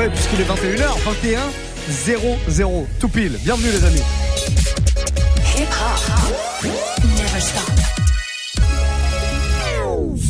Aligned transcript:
oui, 0.00 0.08
puisqu'il 0.14 0.40
est 0.40 0.44
21h, 0.44 0.98
21 1.04 1.40
0 1.88 2.86
tout 2.98 3.08
pile. 3.08 3.38
Bienvenue 3.42 3.70
les 3.70 3.84
amis. 3.84 4.02
Hip 5.56 5.68
-hop. 5.68 6.68
Never 7.04 7.40
stop. 7.40 7.70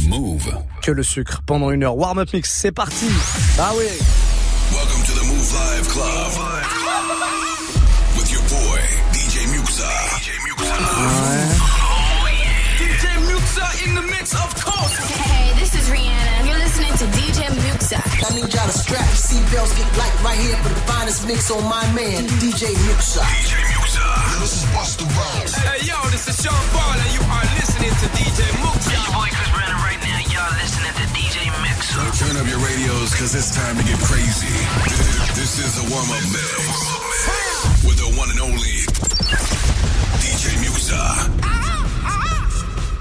Move. 0.09 0.53
Que 0.83 0.91
le 0.91 1.03
sucre 1.03 1.43
pendant 1.47 1.71
une 1.71 1.85
heure. 1.85 1.97
Warm-up 1.97 2.33
mix, 2.33 2.51
c'est 2.53 2.73
parti. 2.73 3.07
Ah 3.59 3.73
oui. 3.77 3.85
Welcome 4.73 5.03
to 5.07 5.13
the 5.13 5.25
Move 5.27 5.53
Live 5.53 5.89
Club. 5.89 6.33
With 8.17 8.33
your 8.33 8.43
boy, 8.43 8.81
DJ 9.13 9.47
Muxa. 9.53 9.93
DJ 10.17 10.31
Muxa. 10.47 10.75
DJ 12.79 13.05
Muxa 13.29 13.67
in 13.87 13.95
the 13.95 14.05
mix, 14.11 14.33
of 14.35 14.65
course. 14.65 15.00
I 18.21 18.35
need 18.37 18.53
y'all 18.53 18.69
to 18.69 18.77
strap 18.77 19.01
your 19.01 19.17
seatbelts, 19.17 19.73
get 19.81 19.89
light 19.97 20.13
right 20.21 20.37
here 20.37 20.57
for 20.61 20.69
the 20.69 20.81
finest 20.85 21.27
mix 21.27 21.51
on 21.51 21.65
my 21.65 21.81
man, 21.97 22.29
DJ 22.37 22.69
Muxa. 22.85 23.25
DJ 23.25 23.57
Muxa. 23.73 24.05
This 24.45 24.61
is 24.61 24.65
Busta 24.77 25.09
Rhymes. 25.09 25.57
Hey, 25.57 25.89
yo, 25.89 25.97
this 26.13 26.29
is 26.29 26.37
Sean 26.37 26.53
Paul, 26.77 27.01
and 27.01 27.13
you 27.17 27.23
are 27.25 27.47
listening 27.57 27.95
to 27.97 28.07
DJ 28.21 28.45
Muxa. 28.61 28.93
Your 28.93 29.09
boy 29.17 29.29
Chris 29.33 29.51
Brandon 29.57 29.81
right 29.81 30.01
now. 30.05 30.21
Y'all 30.29 30.53
listening 30.61 30.95
to 31.01 31.07
DJ 31.17 31.49
Muxa. 31.65 31.97
Turn 32.21 32.37
up 32.37 32.45
your 32.45 32.61
radios, 32.61 33.17
cause 33.17 33.33
it's 33.33 33.57
time 33.57 33.81
to 33.81 33.85
get 33.89 33.97
crazy. 34.05 34.53
This 35.33 35.57
is 35.57 35.81
the 35.81 35.85
warm-up 35.89 36.25
mix. 36.29 36.61
With 37.89 37.97
the 38.05 38.11
one 38.21 38.29
and 38.29 38.41
only 38.41 38.85
DJ 40.21 40.61
Muxa 40.61 40.93
ah, 40.93 41.25
ah, 41.41 42.05
ah. 42.05 42.40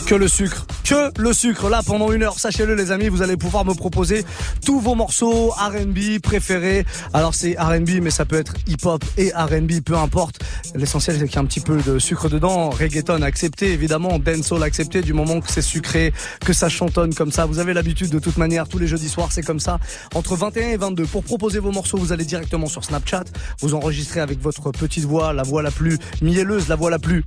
Que 0.10 0.16
le 0.16 0.28
sucre. 0.28 0.66
Que 0.86 1.22
le 1.22 1.34
sucre. 1.34 1.70
Là, 1.70 1.82
pendant 1.86 2.12
une 2.12 2.24
heure, 2.24 2.40
sachez-le, 2.40 2.74
les 2.74 2.90
amis, 2.90 3.10
vous 3.10 3.22
allez 3.22 3.38
pouvoir 3.38 3.64
me 3.64 3.76
proposer 3.76 4.26
tous 4.66 4.80
vos 4.80 4.96
morceaux 4.96 5.50
RB 5.50 6.20
préférés. 6.20 6.84
Alors, 7.14 7.36
c'est 7.36 7.56
RB, 7.60 8.02
mais 8.02 8.10
ça 8.10 8.26
peut 8.26 8.38
être 8.38 8.56
hip-hop 8.66 9.06
et 9.18 9.32
RB, 9.36 9.82
peu 9.86 9.96
importe. 9.96 10.40
L'essentiel, 10.74 11.18
c'est 11.20 11.28
qu'il 11.28 11.36
y 11.36 11.38
a 11.38 11.42
un 11.42 11.46
petit 11.46 11.60
peu 11.60 11.78
de 11.84 12.00
sucre 12.00 12.28
dedans. 12.28 12.72
Reggaeton 12.72 13.22
accepté, 13.22 13.72
évidemment. 13.72 14.18
Dancehall 14.18 14.64
accepté, 14.64 15.04
du 15.04 15.14
moment 15.14 15.42
que 15.42 15.52
c'est 15.52 15.62
sucré, 15.62 16.12
que 16.44 16.54
ça 16.54 16.70
chantonne 16.70 17.14
comme 17.14 17.32
ça. 17.32 17.46
Vous 17.46 17.60
avez 17.60 17.76
l'habitude, 17.76 18.10
de 18.10 18.18
toute 18.18 18.38
manière, 18.38 18.68
tous 18.68 18.80
les 18.80 18.88
jeudis 18.88 19.10
soirs, 19.10 19.32
c'est 19.32 19.44
comme 19.44 19.60
ça. 19.60 19.78
Entre 20.16 20.36
21 20.36 20.70
et 20.70 20.78
22. 20.78 21.06
Pour 21.06 21.24
proposer 21.24 21.60
vos 21.60 21.72
morceaux, 21.72 22.00
vous 22.00 22.14
allez 22.14 22.26
directement 22.26 22.66
sur 22.66 22.84
Snapchat. 22.84 23.26
Vous 23.60 23.76
enregistrez 23.76 24.22
avec 24.22 24.42
votre 24.42 24.72
petite 24.72 25.06
voix, 25.06 25.34
la 25.34 25.44
voix 25.44 25.62
la 25.62 25.70
plus 25.70 26.00
mielleuse, 26.24 26.68
la 26.68 26.76
voix 26.76 26.90
la 26.90 26.98
plus 26.98 27.26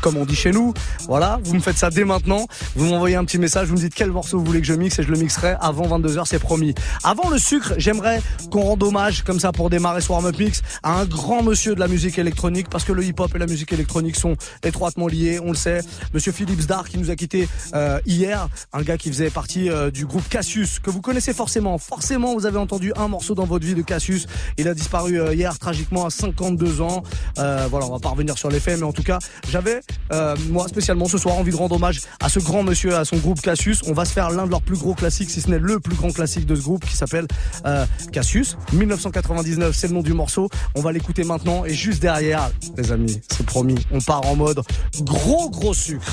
comme 0.00 0.16
on 0.16 0.24
dit 0.24 0.36
chez 0.36 0.52
nous. 0.52 0.74
Voilà, 1.06 1.38
vous 1.44 1.54
me 1.54 1.60
faites 1.60 1.76
ça 1.76 1.90
dès 1.90 2.04
maintenant. 2.04 2.46
Vous 2.76 2.86
m'envoyez 2.86 3.16
un 3.16 3.24
petit 3.24 3.38
message, 3.38 3.68
vous 3.68 3.74
me 3.74 3.80
dites 3.80 3.94
quel 3.94 4.10
morceau 4.10 4.38
vous 4.38 4.44
voulez 4.44 4.60
que 4.60 4.66
je 4.66 4.74
mixe 4.74 4.98
et 4.98 5.02
je 5.02 5.10
le 5.10 5.18
mixerai 5.18 5.56
avant 5.60 5.98
22h, 5.98 6.24
c'est 6.26 6.38
promis. 6.38 6.74
Avant 7.04 7.30
le 7.30 7.38
sucre, 7.38 7.74
j'aimerais 7.76 8.20
qu'on 8.50 8.62
rende 8.62 8.82
hommage, 8.82 9.22
comme 9.22 9.40
ça 9.40 9.52
pour 9.52 9.70
démarrer 9.70 10.00
ce 10.00 10.10
warm-up 10.10 10.38
mix, 10.38 10.62
à 10.82 11.00
un 11.00 11.04
grand 11.04 11.42
monsieur 11.42 11.74
de 11.74 11.80
la 11.80 11.88
musique 11.88 12.18
électronique, 12.18 12.68
parce 12.70 12.84
que 12.84 12.92
le 12.92 13.04
hip-hop 13.04 13.34
et 13.34 13.38
la 13.38 13.46
musique 13.46 13.72
électronique 13.72 14.16
sont 14.16 14.36
étroitement 14.62 15.06
liés, 15.06 15.40
on 15.42 15.48
le 15.48 15.56
sait. 15.56 15.80
Monsieur 16.14 16.32
Philippe 16.32 16.60
Zdar 16.60 16.88
qui 16.88 16.98
nous 16.98 17.10
a 17.10 17.16
quitté 17.16 17.48
euh, 17.74 18.00
hier, 18.06 18.48
un 18.72 18.82
gars 18.82 18.96
qui 18.96 19.08
faisait 19.08 19.30
partie 19.30 19.70
euh, 19.70 19.90
du 19.90 20.06
groupe 20.06 20.28
Cassius, 20.28 20.78
que 20.78 20.90
vous 20.90 21.00
connaissez 21.00 21.32
forcément. 21.32 21.78
Forcément, 21.78 22.34
vous 22.34 22.46
avez 22.46 22.58
entendu 22.58 22.92
un 22.96 23.08
morceau 23.08 23.34
dans 23.34 23.44
votre 23.44 23.64
vie 23.64 23.74
de 23.74 23.82
Cassius. 23.82 24.26
Il 24.56 24.68
a 24.68 24.74
disparu 24.74 25.20
euh, 25.20 25.34
hier 25.34 25.58
tragiquement 25.58 26.06
à 26.06 26.10
52 26.10 26.80
ans. 26.80 27.02
voilà, 27.36 27.86
on 27.86 27.92
va 27.92 27.98
pas 27.98 28.10
revenir 28.10 28.36
sur 28.38 28.50
les 28.50 28.60
faits, 28.60 28.78
mais 28.78 28.86
en 28.86 28.92
tout 28.92 29.02
cas, 29.02 29.18
j'avais 29.50 29.80
euh, 30.12 30.36
moi 30.50 30.68
spécialement 30.68 31.06
ce 31.06 31.18
soir 31.18 31.36
envie 31.36 31.50
de 31.50 31.56
rendre 31.56 31.76
hommage 31.76 32.00
à 32.20 32.28
ce 32.28 32.38
grand 32.38 32.62
monsieur, 32.62 32.96
à 32.96 33.04
son 33.04 33.16
groupe 33.16 33.40
Cassius. 33.40 33.82
On 33.86 33.92
va 33.92 34.04
se 34.04 34.12
faire 34.12 34.30
l'un 34.30 34.46
de 34.46 34.50
leurs 34.50 34.62
plus 34.62 34.76
gros 34.76 34.94
classiques, 34.94 35.30
si 35.30 35.40
ce 35.40 35.48
n'est 35.48 35.58
le 35.58 35.80
plus 35.80 35.96
grand 35.96 36.10
classique 36.10 36.46
de 36.46 36.54
ce 36.54 36.62
groupe 36.62 36.84
qui 36.84 36.96
s'appelle 36.96 37.26
euh, 37.66 37.84
Cassius. 38.12 38.56
1999, 38.72 39.74
c'est 39.74 39.88
le 39.88 39.94
nom 39.94 40.02
du 40.02 40.14
morceau. 40.14 40.48
On 40.74 40.80
va 40.80 40.92
l'écouter 40.92 41.24
maintenant 41.24 41.64
et 41.64 41.74
juste 41.74 42.00
derrière, 42.00 42.50
les 42.76 42.92
amis, 42.92 43.20
c'est 43.30 43.46
promis, 43.46 43.76
on 43.90 44.00
part 44.00 44.26
en 44.26 44.36
mode 44.36 44.60
gros 45.00 45.50
gros 45.50 45.74
sucre. 45.74 46.06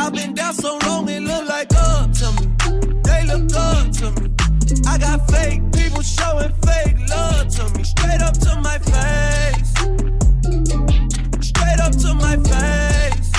I've 0.00 0.14
been 0.14 0.32
down 0.32 0.54
so 0.54 0.78
long, 0.86 1.06
it 1.10 1.20
look 1.20 1.46
like 1.46 1.68
up 1.74 2.10
to 2.20 2.32
me. 2.32 2.46
They 3.04 3.26
look 3.26 3.54
up 3.54 3.92
to 3.98 4.10
me. 4.12 4.32
I 4.86 4.96
got 4.96 5.30
fake 5.30 5.60
people 5.72 6.00
showing 6.00 6.52
fake 6.64 6.96
love 7.10 7.48
to 7.56 7.68
me. 7.76 7.84
Straight 7.84 8.22
up 8.22 8.32
to 8.32 8.56
my 8.62 8.78
face. 8.78 9.70
Straight 11.46 11.80
up 11.80 11.92
to 12.04 12.14
my 12.14 12.36
face. 12.48 13.30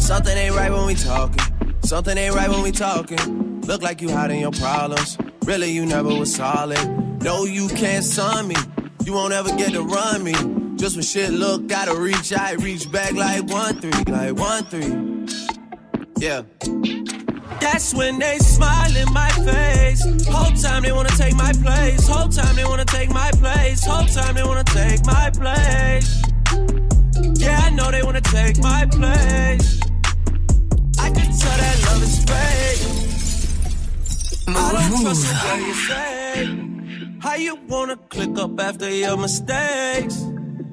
Something 0.00 0.38
ain't 0.38 0.54
right 0.54 0.70
when 0.70 0.86
we 0.86 0.94
talking. 0.94 1.42
Something 1.82 2.16
ain't 2.16 2.36
right 2.36 2.48
when 2.48 2.62
we 2.62 2.70
talking. 2.70 3.60
Look 3.62 3.82
like 3.82 4.00
you 4.00 4.10
hiding 4.10 4.40
your 4.40 4.52
problems. 4.52 5.18
Really, 5.44 5.72
you 5.72 5.84
never 5.84 6.14
was 6.14 6.32
solid. 6.32 6.78
No, 7.20 7.46
you 7.46 7.66
can't 7.66 8.04
sun 8.04 8.46
me. 8.46 8.54
You 9.04 9.12
won't 9.12 9.32
ever 9.32 9.50
get 9.56 9.72
to 9.72 9.82
run 9.82 10.22
me. 10.22 10.55
Just 10.76 10.96
when 10.96 11.02
shit 11.04 11.30
look 11.30 11.66
gotta 11.68 11.94
reach, 11.98 12.32
I 12.34 12.52
reach 12.52 12.92
back 12.92 13.12
like 13.14 13.44
one 13.44 13.80
three, 13.80 14.04
like 14.12 14.36
one 14.36 14.64
three. 14.64 14.92
Yeah. 16.18 16.42
That's 17.60 17.94
when 17.94 18.18
they 18.18 18.38
smile 18.38 18.94
in 18.94 19.10
my 19.12 19.30
face. 19.30 20.04
Whole 20.28 20.52
time 20.52 20.82
they 20.82 20.92
wanna 20.92 21.08
take 21.10 21.34
my 21.34 21.52
place. 21.52 22.06
Whole 22.06 22.28
time 22.28 22.54
they 22.56 22.64
wanna 22.64 22.84
take 22.84 23.10
my 23.10 23.30
place. 23.32 23.84
Whole 23.86 24.04
time 24.06 24.34
they 24.34 24.44
wanna 24.44 24.64
take 24.64 25.04
my 25.06 25.30
place. 25.30 26.22
Yeah, 27.40 27.58
I 27.64 27.70
know 27.70 27.90
they 27.90 28.02
wanna 28.02 28.20
take 28.20 28.58
my 28.58 28.84
place. 28.86 29.80
I 30.98 31.10
can 31.10 31.30
tell 31.40 31.56
that 31.56 31.82
love 31.86 32.02
is 32.02 32.18
fake. 32.28 32.82
I 34.48 34.88
trust 35.02 35.26
you 35.58 35.74
say. 35.74 37.18
How 37.18 37.34
you 37.34 37.56
wanna 37.66 37.96
click 37.96 38.38
up 38.38 38.60
after 38.60 38.90
your 38.90 39.16
mistakes? 39.16 40.35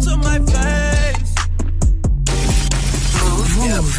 To 0.00 0.16
my 0.16 0.38
face. 0.38 1.34
Move. 3.20 3.96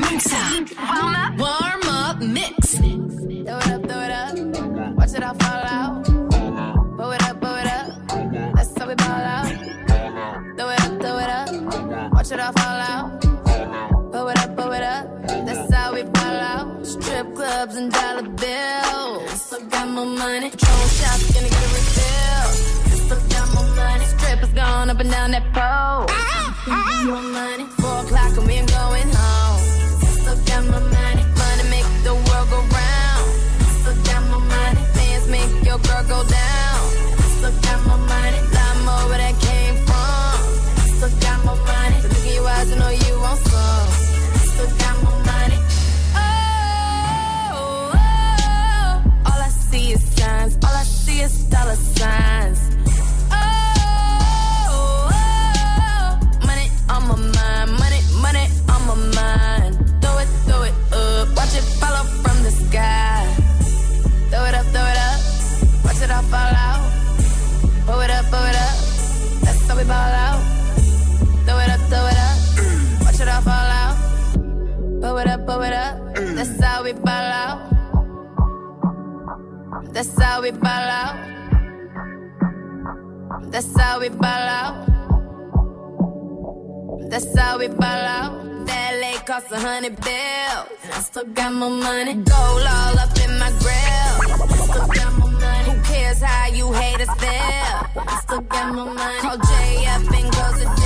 Mix 0.00 0.32
up. 0.32 0.66
Warm 0.90 1.14
up. 1.14 1.32
Warm 1.38 1.82
up 1.88 2.18
mix. 2.20 2.78
Throw 2.78 3.58
it 3.58 3.70
up, 3.70 3.82
throw 3.88 4.00
it 4.00 4.10
up. 4.10 4.34
Watch 4.96 5.14
it 5.14 5.22
all 5.22 5.34
fall 5.34 5.64
out. 5.64 6.04
Blow 6.96 7.10
it 7.12 7.22
up, 7.22 7.40
blow 7.40 7.56
it 7.56 7.66
up. 7.66 7.86
That's 8.56 8.76
how 8.78 8.88
we 8.88 8.94
ball 8.96 9.08
out. 9.08 9.46
Throw 10.56 10.68
it 10.70 10.80
up, 10.80 11.00
throw 11.00 11.18
it 11.18 11.30
up. 11.30 12.12
Watch 12.12 12.32
it 12.32 12.40
all 12.40 12.52
fall 12.52 12.80
out. 12.92 13.20
Blow 14.10 14.28
it 14.28 14.38
up, 14.38 14.56
blow 14.56 14.72
it 14.72 14.82
up. 14.82 15.06
That's 15.46 15.72
how 15.72 15.94
we 15.94 16.02
ball 16.02 16.40
out. 16.52 16.84
Strip 16.86 17.34
clubs 17.36 17.76
and 17.76 17.92
dollar 17.92 18.22
bills 18.22 18.85
my 19.96 20.04
money. 20.04 20.50
Drone 20.50 20.88
shots, 20.98 21.32
gonna 21.32 21.48
get 21.48 21.64
a 21.64 21.70
refill. 21.74 22.48
Just 22.90 23.12
up 23.12 23.28
down 23.30 23.48
my 23.54 23.62
money. 23.76 24.04
Strippers 24.04 24.52
gone 24.52 24.90
up 24.90 25.00
and 25.00 25.10
down 25.10 25.30
that 25.30 25.44
pole. 25.54 26.04
Ah, 26.04 26.12
ah. 26.12 26.64
ah, 26.66 27.00
ah. 27.00 27.04
my 27.14 27.20
money. 27.38 27.64
Four 27.80 28.00
o'clock 28.04 28.36
and 28.36 28.46
we 28.46 28.52
ain't 28.60 28.70
going 28.70 29.10
home. 29.10 29.60
Just 30.02 30.28
up 30.28 30.44
down 30.44 30.70
my 30.70 30.80
money. 30.80 30.95
Dollar 51.56 51.78
signs. 51.98 52.60
Oh, 53.32 53.36
oh, 55.20 56.08
money 56.48 56.68
on 56.92 57.02
my 57.08 57.16
mind. 57.36 57.68
Money, 57.82 58.00
money 58.24 58.46
on 58.72 58.80
my 58.88 58.96
mind. 59.18 59.72
Throw 60.02 60.16
it, 60.22 60.30
throw 60.46 60.62
it 60.68 60.74
up. 60.92 61.26
Watch 61.36 61.54
it 61.60 61.66
fall 61.80 61.94
off 62.00 62.10
from 62.22 62.36
the 62.46 62.52
sky. 62.64 63.20
Throw 64.30 64.44
it 64.48 64.54
up, 64.60 64.66
throw 64.74 64.86
it 64.92 64.98
up. 65.08 65.20
Watch 65.84 66.00
it 66.04 66.10
all 66.16 66.26
fall 66.32 66.54
out. 66.68 66.82
Blow 67.86 68.00
it 68.00 68.10
up, 68.10 68.24
blow 68.30 68.44
it 68.50 68.56
up. 68.66 68.76
That's 69.44 69.62
how 69.68 69.76
we 69.78 69.84
ball 69.92 70.14
out. 70.26 70.40
Throw 71.46 71.58
it 71.64 71.70
up, 71.74 71.82
throw 71.90 72.06
it 72.12 72.18
up. 72.28 72.36
Watch 73.04 73.20
it 73.22 73.28
all 73.34 73.42
fall 73.48 73.70
out. 73.82 73.96
Blow 75.00 75.16
it 75.22 75.26
up, 75.26 75.40
blow 75.46 75.62
it 75.62 75.72
up. 75.72 75.94
That's 76.36 76.60
how 76.60 76.84
we 76.84 76.92
ball 76.92 77.28
out. 77.42 77.58
That's 79.94 80.22
how 80.22 80.42
we 80.42 80.50
ball 80.50 80.88
out. 81.00 81.25
That's 83.56 83.80
how 83.80 84.00
we 84.00 84.10
ball 84.10 84.28
out. 84.28 84.86
That's 87.08 87.38
how 87.38 87.58
we 87.58 87.68
ball 87.68 88.04
out. 88.18 88.66
That 88.66 89.00
LA 89.00 89.18
cost 89.24 89.50
a 89.50 89.58
hundred 89.58 89.96
bills. 89.96 90.68
And 90.84 90.92
I 90.92 91.00
still 91.00 91.24
got 91.24 91.54
my 91.54 91.70
money. 91.70 92.12
Gold 92.16 92.66
all 92.68 92.98
up 92.98 93.18
in 93.18 93.38
my 93.38 93.48
grill. 93.64 94.14
Still 94.68 94.86
got 94.88 95.10
more 95.16 95.30
money. 95.30 95.70
Who 95.70 95.82
cares 95.84 96.20
how 96.20 96.48
you 96.48 96.70
haters 96.70 97.08
feel? 97.18 98.04
I 98.12 98.20
still 98.24 98.42
got 98.42 98.74
my 98.74 98.92
money. 98.92 99.20
Call 99.20 99.38
J 99.38 99.86
up 99.86 100.02
and 100.02 100.30
goes 100.36 100.60
to 100.60 100.85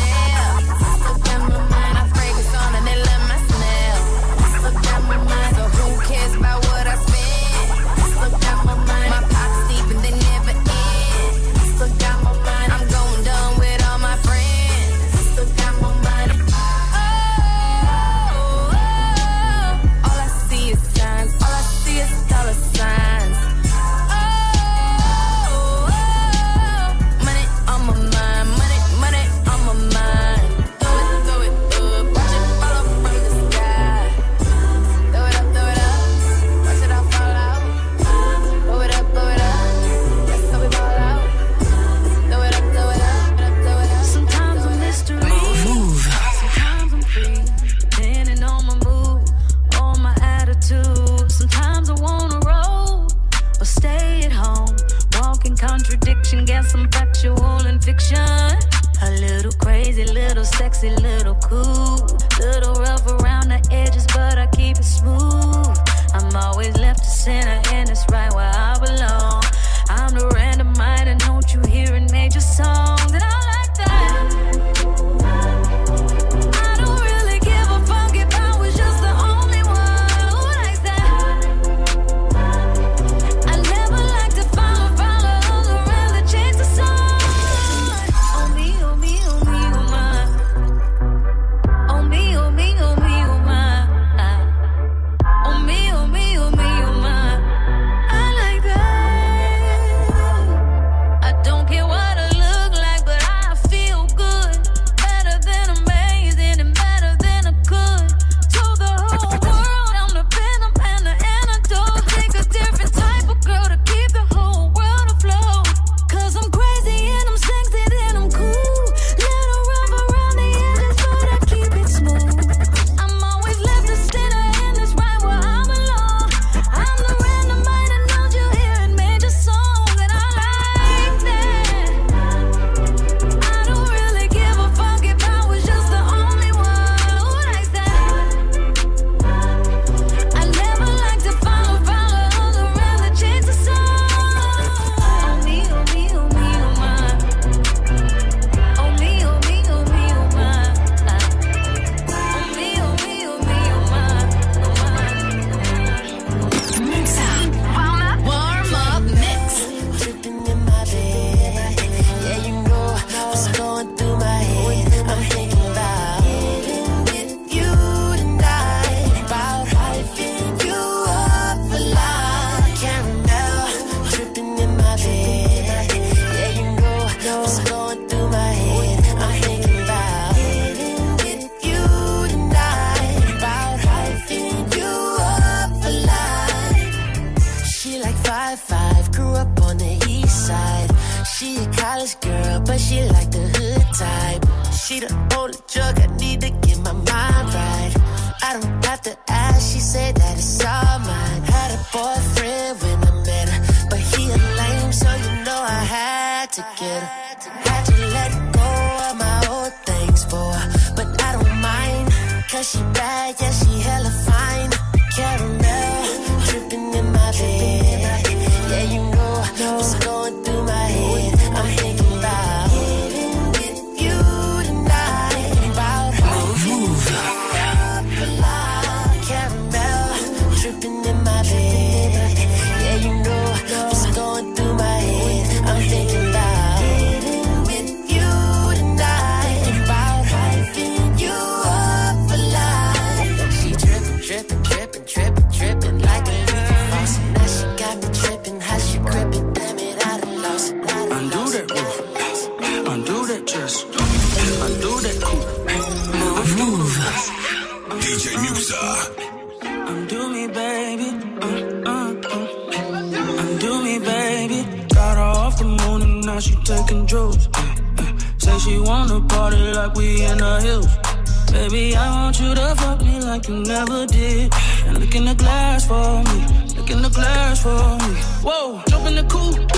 Baby, 271.60 271.94
I 271.94 272.08
want 272.22 272.40
you 272.40 272.54
to 272.54 272.74
fuck 272.74 273.02
me 273.02 273.20
like 273.20 273.46
you 273.46 273.56
never 273.62 274.06
did. 274.06 274.50
And 274.86 274.98
look 274.98 275.14
in 275.14 275.26
the 275.26 275.34
glass 275.34 275.86
for 275.86 276.24
me. 276.24 276.38
Look 276.74 276.88
in 276.88 277.02
the 277.02 277.10
glass 277.10 277.62
for 277.62 277.82
me. 278.02 278.14
Whoa, 278.40 278.82
jump 278.88 279.06
in 279.08 279.14
the 279.16 279.24
coupe. 279.24 279.68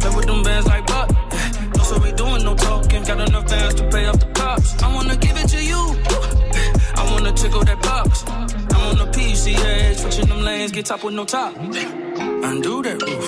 Play 0.00 0.14
with 0.14 0.26
them 0.26 0.42
bands 0.42 0.66
like 0.66 0.86
what? 0.90 1.08
No, 1.74 1.82
so 1.84 1.98
we 2.00 2.12
doing 2.12 2.44
no 2.44 2.54
talking. 2.54 3.02
Got 3.02 3.26
enough 3.26 3.48
bands 3.48 3.74
to 3.76 3.88
pay 3.88 4.04
off 4.04 4.20
the 4.20 4.26
cops. 4.26 4.82
I 4.82 4.94
wanna 4.94 5.16
give 5.16 5.38
it 5.38 5.48
to 5.48 5.64
you. 5.64 5.80
I 7.00 7.02
wanna 7.10 7.32
tickle 7.32 7.64
that 7.64 7.80
box. 7.80 8.22
I'm 8.28 8.82
on 8.90 8.98
the 8.98 9.06
PCA, 9.06 9.94
switching 9.96 10.28
them 10.28 10.42
lanes, 10.42 10.70
get 10.70 10.84
top 10.84 11.02
with 11.02 11.14
no 11.14 11.24
top. 11.24 11.56
Undo 11.56 12.82
that 12.82 13.00
roof. 13.00 13.26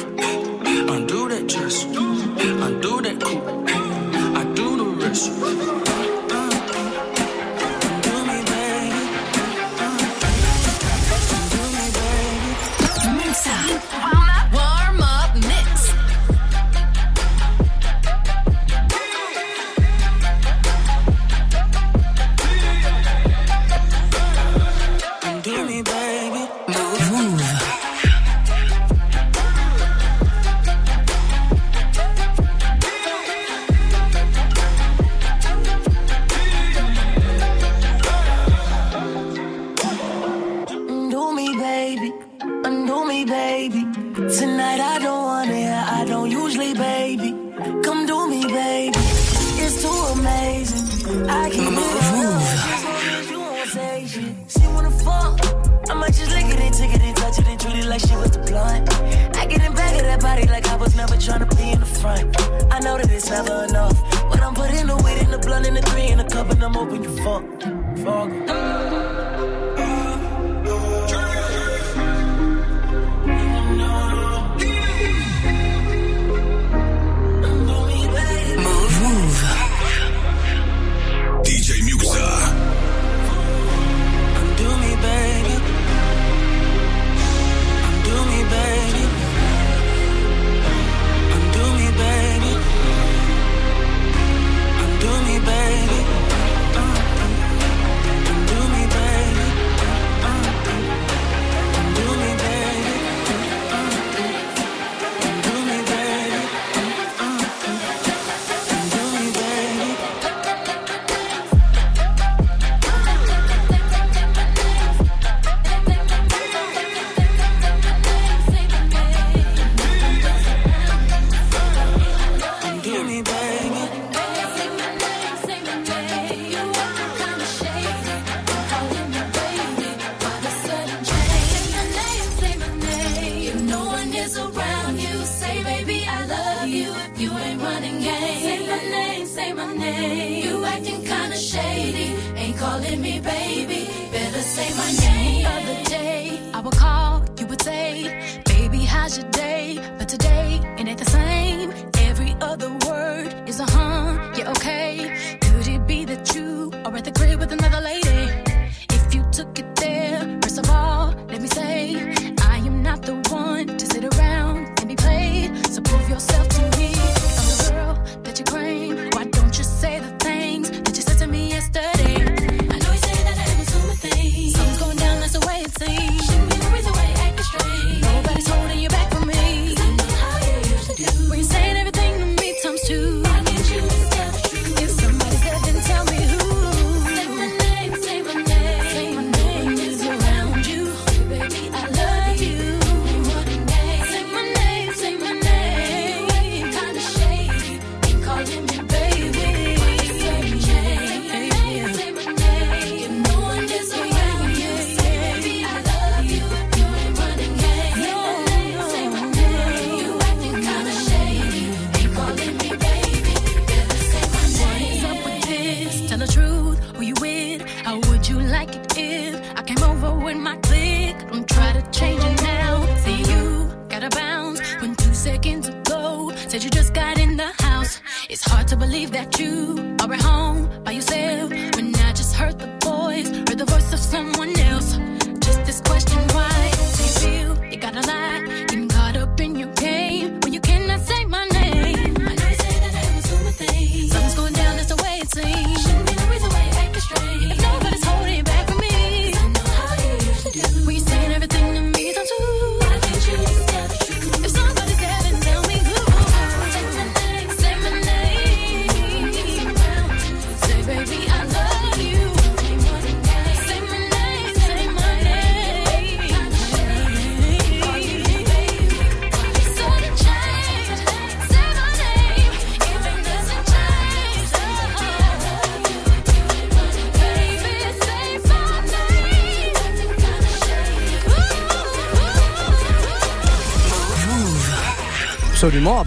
Undo 0.90 1.26
that 1.30 1.48
dress. 1.48 1.84
Undo 1.84 3.00
that 3.00 3.18
coupe. 3.18 3.48
I 4.36 4.44
do 4.52 4.76
the 4.76 4.88
rest. 5.00 6.01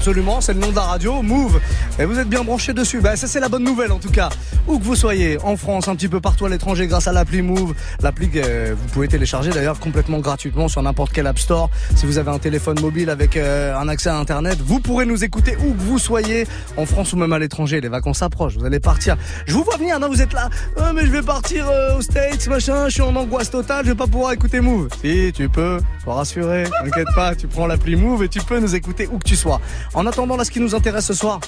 Absolument, 0.05 0.39
c'est 0.39 0.53
le 0.53 0.59
nom 0.59 0.69
de 0.69 0.75
la 0.75 0.83
radio, 0.83 1.23
Move. 1.23 1.59
Et 1.97 2.05
vous 2.05 2.19
êtes 2.19 2.29
bien 2.29 2.43
branchés 2.43 2.73
dessus. 2.73 3.01
Bah, 3.01 3.15
ça 3.15 3.25
c'est 3.25 3.39
la 3.39 3.49
bonne 3.49 3.63
nouvelle 3.63 3.91
en 3.91 3.97
tout 3.97 4.11
cas. 4.11 4.29
Où 4.67 4.79
que 4.79 4.83
vous 4.83 4.95
soyez, 4.95 5.37
en 5.43 5.57
France, 5.57 5.87
un 5.87 5.95
petit 5.95 6.07
peu 6.07 6.19
partout 6.19 6.45
à 6.45 6.49
l'étranger, 6.49 6.87
grâce 6.87 7.07
à 7.07 7.11
l'appli 7.11 7.43
Move. 7.43 7.75
L'appli 8.01 8.29
que 8.29 8.39
euh, 8.43 8.75
vous 8.75 8.87
pouvez 8.89 9.07
télécharger 9.07 9.51
d'ailleurs 9.51 9.79
complètement 9.79 10.17
gratuitement 10.19 10.67
sur 10.67 10.81
n'importe 10.81 11.11
quel 11.13 11.27
App 11.27 11.37
Store. 11.37 11.69
Si 11.95 12.07
vous 12.07 12.17
avez 12.17 12.31
un 12.31 12.39
téléphone 12.39 12.79
mobile 12.81 13.11
avec 13.11 13.37
euh, 13.37 13.77
un 13.77 13.87
accès 13.87 14.09
à 14.09 14.17
Internet, 14.17 14.57
vous 14.65 14.79
pourrez 14.79 15.05
nous 15.05 15.23
écouter 15.23 15.55
où 15.57 15.73
que 15.73 15.81
vous 15.81 15.99
soyez, 15.99 16.47
en 16.77 16.87
France 16.87 17.13
ou 17.13 17.17
même 17.17 17.31
à 17.31 17.37
l'étranger. 17.37 17.79
Les 17.79 17.89
vacances 17.89 18.23
approchent, 18.23 18.57
vous 18.57 18.65
allez 18.65 18.79
partir. 18.79 19.17
Je 19.45 19.53
vous 19.53 19.63
vois 19.63 19.77
venir, 19.77 19.99
non, 19.99 20.07
vous 20.07 20.21
êtes 20.21 20.33
là. 20.33 20.49
Euh, 20.79 20.93
mais 20.95 21.01
je 21.05 21.11
vais 21.11 21.21
partir 21.21 21.67
euh, 21.69 21.97
aux 21.97 22.01
States, 22.01 22.47
machin. 22.47 22.85
Je 22.87 22.93
suis 22.93 23.01
en 23.03 23.15
angoisse 23.15 23.51
totale, 23.51 23.85
je 23.85 23.91
vais 23.91 23.97
pas 23.97 24.07
pouvoir 24.07 24.31
écouter 24.31 24.61
Move. 24.61 24.89
Si, 24.99 25.31
tu 25.35 25.47
peux, 25.47 25.79
sois 26.03 26.15
rassuré. 26.15 26.63
T'inquiète 26.83 27.13
pas, 27.13 27.35
tu 27.35 27.47
prends 27.47 27.67
l'appli 27.67 27.95
Move 27.95 28.23
et 28.23 28.29
tu 28.29 28.39
peux 28.39 28.59
nous 28.59 28.73
écouter 28.73 29.07
où 29.11 29.19
que 29.19 29.27
tu 29.27 29.35
sois. 29.35 29.61
En 29.93 30.07
attendant, 30.07 30.37
là, 30.37 30.43
ce 30.43 30.49
qui 30.49 30.59
nous 30.59 30.73
intéresse 30.73 31.05
ce 31.05 31.13
soir, 31.13 31.39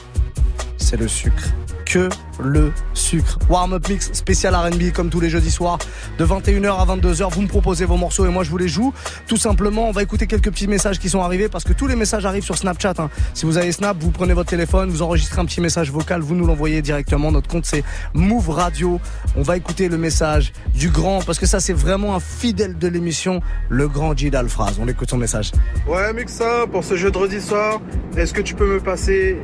c'est 0.78 0.98
le 0.98 1.08
sucre. 1.08 1.44
Que 1.90 2.10
le 2.44 2.74
sucre. 2.94 3.40
Warm-up 3.50 3.88
mix 3.88 4.12
spécial 4.12 4.54
RB 4.54 4.92
comme 4.94 5.10
tous 5.10 5.22
les 5.22 5.30
jeudis 5.30 5.50
soirs 5.52 5.80
de 6.20 6.26
21h 6.26 6.82
à 6.82 6.86
22h. 6.86 7.32
Vous 7.34 7.42
me 7.42 7.48
proposez 7.48 7.86
vos 7.86 7.96
morceaux 7.96 8.26
et 8.26 8.30
moi 8.30 8.44
je 8.44 8.50
vous 8.50 8.58
les 8.58 8.68
joue. 8.68 8.94
Tout 9.26 9.38
simplement, 9.38 9.88
on 9.88 9.92
va 9.92 10.04
écouter 10.04 10.28
quelques 10.28 10.52
petits 10.52 10.68
messages 10.68 11.00
qui 11.00 11.08
sont 11.10 11.22
arrivés 11.22 11.48
parce 11.48 11.64
que 11.64 11.72
tous 11.72 11.88
les 11.88 11.96
messages 11.96 12.26
arrivent 12.26 12.44
sur 12.44 12.58
Snapchat. 12.58 12.96
hein. 13.00 13.10
Si 13.34 13.46
vous 13.46 13.58
avez 13.58 13.72
Snap, 13.72 13.96
vous 14.02 14.12
prenez 14.12 14.34
votre 14.34 14.50
téléphone, 14.50 14.90
vous 14.90 15.02
enregistrez 15.02 15.40
un 15.40 15.46
petit 15.46 15.62
message 15.62 15.90
vocal, 15.90 16.20
vous 16.20 16.36
nous 16.36 16.46
l'envoyez 16.46 16.82
directement. 16.82 17.32
Notre 17.32 17.48
compte 17.48 17.66
c'est 17.66 17.86
Move 18.14 18.50
Radio. 18.50 19.00
On 19.38 19.42
va 19.42 19.56
écouter 19.56 19.88
le 19.88 19.98
message 19.98 20.52
du 20.76 20.90
grand 20.90 21.24
parce 21.26 21.40
que 21.40 21.46
ça 21.46 21.62
c'est 21.62 21.74
vraiment 21.74 22.16
un 22.16 22.20
fidèle 22.20 22.78
de 22.78 22.88
l'émission, 22.90 23.40
le 23.70 23.88
grand 23.88 24.16
Gidal 24.16 24.50
Phrase. 24.50 24.76
On 24.82 24.90
écoute 24.90 25.10
son 25.10 25.18
message. 25.18 25.54
Ouais, 25.88 26.12
Muxa, 26.12 26.68
pour 26.70 26.84
ce 26.84 26.98
jeudi 26.98 27.40
soir, 27.40 27.80
est-ce 28.18 28.34
que 28.34 28.42
tu 28.42 28.56
peux 28.56 28.68
me 28.68 28.82
passer 28.82 29.38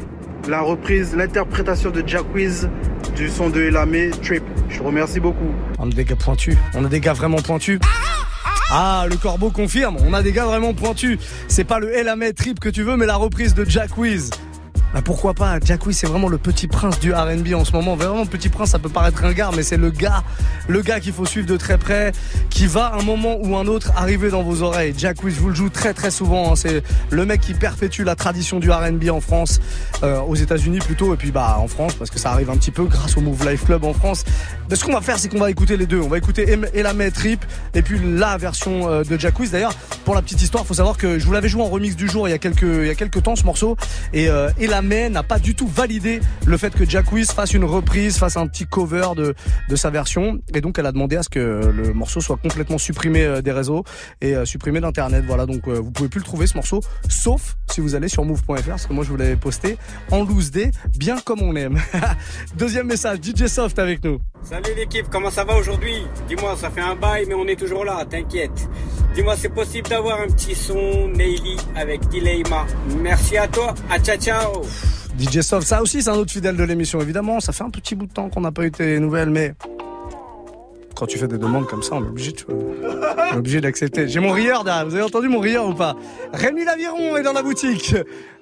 la 0.47 0.62
reprise, 0.62 1.15
l'interprétation 1.15 1.89
de 1.91 2.03
Jack 2.06 2.23
Wiz 2.34 2.69
du 3.15 3.29
son 3.29 3.49
de 3.49 3.62
Elamé, 3.62 4.10
Trip 4.21 4.43
Je 4.69 4.79
te 4.79 4.84
remercie 4.84 5.19
beaucoup. 5.19 5.51
On 5.79 5.89
a 5.89 5.93
des 5.93 6.03
gars 6.03 6.15
pointus. 6.15 6.58
On 6.73 6.84
a 6.84 6.89
des 6.89 6.99
gars 6.99 7.13
vraiment 7.13 7.41
pointus. 7.41 7.79
Ah, 8.71 9.06
le 9.10 9.17
corbeau 9.17 9.51
confirme. 9.51 9.97
On 10.06 10.13
a 10.13 10.23
des 10.23 10.32
gars 10.32 10.45
vraiment 10.45 10.73
pointus. 10.73 11.19
C'est 11.47 11.63
pas 11.63 11.79
le 11.79 11.95
Elamé 11.95 12.34
Trip 12.34 12.60
que 12.60 12.69
tu 12.69 12.84
veux, 12.84 12.97
mais 12.97 13.06
la 13.06 13.15
reprise 13.15 13.53
de 13.53 13.65
Jack 13.65 13.97
Wiz. 13.97 14.32
Bah 14.93 15.01
pourquoi 15.03 15.34
pas? 15.34 15.58
Jack 15.63 15.82
c'est 15.91 16.06
vraiment 16.06 16.29
le 16.29 16.38
petit 16.38 16.67
prince 16.67 16.99
du 16.99 17.13
R&B 17.13 17.53
en 17.56 17.65
ce 17.65 17.71
moment. 17.71 17.95
Vraiment 17.95 18.27
petit 18.27 18.49
prince, 18.49 18.69
ça 18.69 18.79
peut 18.79 18.89
paraître 18.89 19.23
un 19.25 19.34
gars, 19.34 19.49
mais 19.56 19.63
c'est 19.63 19.77
le 19.77 19.89
gars, 19.89 20.23
le 20.67 20.82
gars 20.82 20.99
qu'il 20.99 21.13
faut 21.13 21.25
suivre 21.25 21.47
de 21.47 21.58
très 21.58 21.79
près, 21.79 22.12
qui 22.51 22.67
va 22.67 22.93
un 22.93 23.01
moment 23.01 23.38
ou 23.41 23.58
un 23.58 23.65
autre 23.65 23.91
arriver 23.95 24.29
dans 24.29 24.43
vos 24.43 24.62
oreilles. 24.62 24.93
Jack 24.95 25.23
Wiz, 25.23 25.36
je 25.36 25.39
vous 25.39 25.49
le 25.49 25.56
joue 25.56 25.69
très 25.69 25.95
très 25.95 26.12
souvent. 26.12 26.51
hein. 26.51 26.56
C'est 26.56 26.84
le 27.10 27.25
mec 27.25 27.41
qui 27.41 27.56
perpétue 27.56 28.03
la 28.03 28.15
tradition 28.15 28.60
du 28.60 28.69
R&B 28.69 29.10
en 29.10 29.19
France, 29.19 29.60
euh, 30.03 30.19
aux 30.19 30.36
États-Unis 30.36 30.77
plutôt, 30.79 31.12
et 31.13 31.17
puis 31.17 31.32
bah 31.32 31.58
en 31.58 31.67
France 31.67 31.95
parce 31.95 32.12
que 32.12 32.19
ça 32.19 32.32
arrive 32.32 32.51
un 32.51 32.58
petit 32.58 32.71
peu 32.71 32.84
grâce 32.86 33.17
au 33.17 33.21
Move 33.21 33.49
Life 33.49 33.65
Club 33.65 33.84
en 33.86 33.93
France. 33.93 34.23
Ce 34.71 34.84
qu'on 34.84 34.93
va 34.93 35.01
faire, 35.01 35.17
c'est 35.17 35.27
qu'on 35.27 35.39
va 35.39 35.49
écouter 35.49 35.75
les 35.75 35.88
deux. 35.88 36.01
On 36.01 36.08
va 36.08 36.19
écouter 36.19 36.58
Elamé 36.73 37.10
Trip 37.10 37.43
et 37.73 37.82
puis 37.82 37.99
la 38.03 38.38
version 38.38 38.89
euh, 38.89 39.03
de 39.03 39.19
Jack 39.19 39.39
Wiz. 39.39 39.49
D'ailleurs, 39.51 39.73
pour 40.06 40.13
la 40.13 40.21
petite 40.21 40.41
histoire, 40.41 40.65
faut 40.67 40.75
savoir 40.75 40.97
que 40.97 41.17
je 41.17 41.25
vous 41.25 41.34
l'avais 41.34 41.49
joué 41.49 41.63
en 41.63 41.67
remix 41.67 41.95
du 41.95 42.08
jour 42.08 42.27
il 42.27 42.32
y 42.32 42.36
a 42.36 42.38
quelques 42.38 42.62
il 42.62 42.86
y 42.86 42.91
a 42.91 42.95
quelques 42.95 43.23
temps 43.23 43.36
ce 43.36 43.43
morceau 43.43 43.75
et 44.13 44.29
euh, 44.29 44.49
Elamé 44.60 44.83
n'a 44.84 45.24
pas 45.24 45.39
du 45.39 45.56
tout 45.56 45.67
validé 45.67 46.19
le 46.46 46.58
fait 46.58 46.74
que 46.74 46.88
Jack 46.88 47.12
Wiz 47.12 47.32
fasse 47.32 47.54
une 47.54 47.63
reprise, 47.63 48.17
fasse 48.17 48.38
un 48.38 48.48
petit 48.48 48.65
cover 48.65 49.10
de 49.15 49.34
de 49.69 49.76
sa 49.76 49.89
version 49.89 50.39
et 50.54 50.62
donc 50.62 50.78
elle 50.80 50.86
a 50.86 50.91
demandé 50.91 51.15
à 51.15 51.24
ce 51.24 51.30
que 51.30 51.39
le 51.39 51.93
morceau 51.93 52.22
soit 52.22 52.38
complètement 52.38 52.78
supprimé 52.78 53.24
euh, 53.24 53.41
des 53.41 53.52
réseaux 53.52 53.84
et 54.22 54.36
euh, 54.36 54.46
supprimé 54.46 54.80
d'internet. 54.80 55.24
Voilà, 55.26 55.46
donc 55.46 55.67
euh, 55.67 55.80
vous 55.80 55.91
pouvez 55.91 56.10
plus 56.10 56.19
le 56.19 56.26
trouver 56.26 56.48
ce 56.48 56.56
morceau 56.56 56.82
sauf 57.10 57.56
si 57.72 57.82
vous 57.82 57.96
allez 57.96 58.08
sur 58.08 58.26
move.fr 58.26 58.62
parce 58.65 58.86
que 58.86 58.93
moi 58.93 59.04
je 59.04 59.10
vous 59.10 59.17
l'avais 59.17 59.36
posté 59.36 59.78
en 60.12 60.24
loose 60.24 60.52
day, 60.52 60.72
bien 60.98 61.17
comme 61.24 61.41
on 61.41 61.56
aime. 61.56 61.80
Deuxième 62.58 62.88
message, 62.88 63.19
DJ 63.24 63.48
Soft 63.48 63.80
avec 63.80 64.04
nous. 64.04 64.19
Salut 64.43 64.76
l'équipe, 64.76 65.08
comment 65.10 65.30
ça 65.30 65.43
va 65.43 65.56
aujourd'hui? 65.56 66.06
Dis-moi, 66.28 66.56
ça 66.58 66.69
fait 66.69 66.82
un 66.82 66.96
bail, 66.96 67.26
mais 67.28 67.34
on 67.34 67.48
est 67.48 67.56
toujours 67.56 67.86
là, 67.86 68.04
t'inquiète. 68.10 68.67
Dis-moi, 69.15 69.36
c'est 69.38 69.50
possible 69.50 69.88
d'avoir 69.88 70.19
un 70.19 70.28
petit 70.28 70.56
son 70.56 71.08
Neily 71.08 71.58
avec 71.76 72.08
Dileima. 72.10 72.65
Merci 73.02 73.38
à 73.38 73.48
toi, 73.48 73.74
à 73.89 74.00
ciao 74.00 74.17
ciao 74.17 74.63
DJ 75.20 75.42
Soft, 75.42 75.68
ça 75.68 75.82
aussi 75.82 76.02
c'est 76.02 76.10
un 76.10 76.16
autre 76.16 76.32
fidèle 76.32 76.56
de 76.56 76.64
l'émission 76.64 77.00
évidemment. 77.00 77.40
Ça 77.40 77.54
fait 77.54 77.64
un 77.64 77.70
petit 77.70 77.96
bout 77.96 78.08
de 78.08 78.14
temps 78.14 78.30
qu'on 78.30 78.42
n'a 78.42 78.52
pas 78.52 78.64
eu 78.64 78.72
tes 78.72 79.00
nouvelles, 79.00 79.30
mais 79.30 79.54
quand 80.96 81.08
tu 81.08 81.18
fais 81.18 81.28
des 81.28 81.38
demandes 81.38 81.66
comme 81.66 81.82
ça, 81.82 81.96
on 81.96 82.04
est 82.04 82.08
obligé, 82.08 82.34
tu 82.34 82.46
vois, 82.46 82.56
on 83.34 83.38
obligé 83.38 83.62
d'accepter. 83.62 84.08
J'ai 84.08 84.20
mon 84.20 84.32
rieur. 84.32 84.64
Vous 84.64 84.94
avez 84.94 85.04
entendu 85.04 85.28
mon 85.28 85.40
rieur 85.40 85.68
ou 85.68 85.74
pas? 85.74 85.96
Rémi 86.34 86.66
Laviron 86.66 87.18
est 87.18 87.24
dans 87.24 87.34
la 87.34 87.42
boutique. 87.42 87.96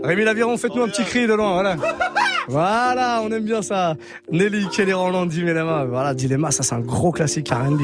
Rémi 0.04 0.24
Laviron, 0.26 0.58
faites-nous 0.58 0.84
un 0.84 0.90
petit 0.90 1.04
cri 1.04 1.28
de 1.28 1.34
loin, 1.34 1.54
voilà. 1.54 1.78
Voilà, 2.48 3.22
on 3.24 3.32
aime 3.32 3.46
bien 3.46 3.62
ça. 3.62 3.96
Nelly, 4.32 4.68
Kelly 4.70 4.94
Roland, 4.94 5.28
Dilemma. 5.28 5.86
Voilà, 5.86 6.14
Dilemma, 6.14 6.52
ça 6.52 6.64
c'est 6.64 6.76
un 6.76 6.82
gros 6.82 7.12
classique 7.12 7.50
R&B. 7.50 7.82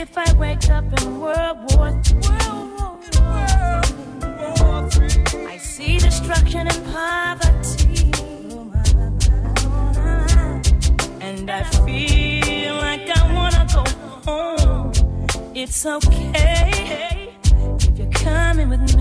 If 0.00 0.16
I 0.16 0.32
wake 0.38 0.70
up 0.70 0.84
in 1.02 1.20
World 1.20 1.58
War 1.74 1.90
III, 1.90 2.24
I 5.46 5.58
see 5.58 5.98
destruction 5.98 6.66
and 6.68 6.84
poverty. 6.86 8.10
And 11.20 11.50
I 11.50 11.64
feel 11.84 12.76
like 12.76 13.10
I 13.10 13.34
wanna 13.34 13.66
go 13.74 13.84
home. 14.24 14.92
It's 15.54 15.84
okay 15.84 17.34
if 17.78 17.98
you're 17.98 18.08
coming 18.12 18.70
with 18.70 18.96
me. 18.96 18.99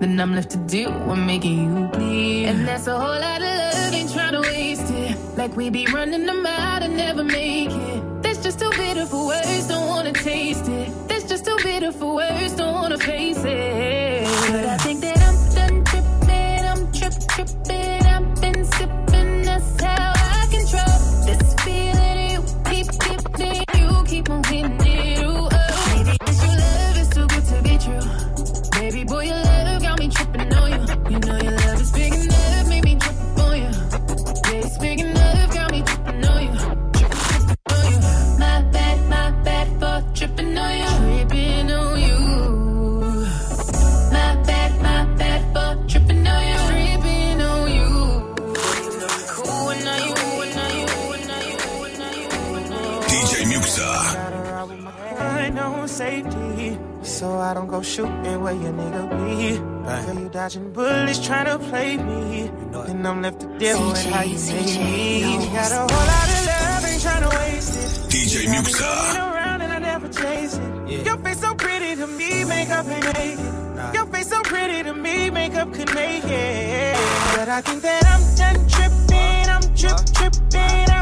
Then 0.00 0.18
I'm 0.18 0.34
left 0.34 0.50
to 0.52 0.56
deal 0.56 0.92
with 1.06 1.18
making 1.18 1.76
you 1.76 1.86
bleed. 1.88 2.46
And 2.46 2.66
that's 2.66 2.86
a 2.86 2.98
whole 2.98 3.20
lot 3.20 3.42
of 3.42 3.48
love, 3.48 3.92
ain't 3.92 4.10
trying 4.10 4.32
to 4.32 4.40
waste 4.40 4.90
it. 4.90 5.14
Like 5.36 5.54
we 5.54 5.68
be 5.68 5.86
running 5.92 6.24
them 6.24 6.46
out 6.46 6.82
and 6.82 6.96
never 6.96 7.22
make 7.22 7.70
it. 7.70 8.22
That's 8.22 8.42
just 8.42 8.58
too 8.60 8.70
bitter 8.70 9.04
for 9.04 9.26
words, 9.26 9.68
don't 9.68 9.88
wanna 9.88 10.14
taste 10.14 10.68
it. 10.68 10.88
That's 11.06 11.24
just 11.24 11.44
too 11.44 11.58
bitter 11.62 11.92
for 11.92 12.14
words, 12.14 12.54
don't 12.54 12.72
wanna 12.72 12.96
face 12.96 13.44
it. 13.44 13.99
I 57.50 57.54
don't 57.54 57.66
go 57.66 57.82
shooting 57.82 58.40
where 58.42 58.54
your 58.54 58.72
nigga 58.72 59.02
be. 59.10 59.58
Girl, 59.58 60.22
you 60.22 60.28
dodging 60.28 60.72
bullets 60.72 61.18
trying 61.18 61.46
to 61.46 61.58
play 61.58 61.96
me, 61.96 62.48
and 62.86 63.08
I'm 63.08 63.22
left 63.22 63.40
to 63.40 63.58
deal 63.58 63.88
with 63.88 64.06
how 64.06 64.22
you 64.22 64.38
made 64.38 64.78
me. 64.78 65.34
You 65.34 65.50
got 65.50 65.72
a 65.72 65.78
whole 65.78 66.06
lot 66.12 66.28
of 66.30 66.46
love, 66.46 66.84
ain't 66.86 67.02
trying 67.02 67.28
to 67.28 67.36
waste 67.36 67.74
it. 67.76 68.12
DJ 68.12 68.46
Running 68.46 68.62
Muxa. 68.62 69.34
around 69.34 69.62
and 69.62 69.72
I 69.72 69.78
never 69.80 70.08
chase 70.08 70.60
it. 70.86 71.04
Your 71.04 71.18
face 71.18 71.40
so 71.40 71.52
pretty 71.56 71.96
to 71.96 72.06
me, 72.06 72.44
makeup 72.44 72.86
ain't 72.86 73.04
make 73.18 73.38
it. 73.40 73.94
Your 73.94 74.06
face 74.06 74.28
so 74.28 74.40
pretty 74.42 74.84
to 74.84 74.94
me, 74.94 75.30
makeup 75.30 75.72
could 75.72 75.92
make 75.92 76.22
it. 76.22 76.96
But 77.34 77.48
I 77.48 77.60
think 77.62 77.82
that 77.82 78.04
I'm 78.12 78.22
done 78.38 78.68
tripping, 78.68 79.50
I'm 79.50 79.74
trip 79.74 79.98
tripping, 80.14 80.99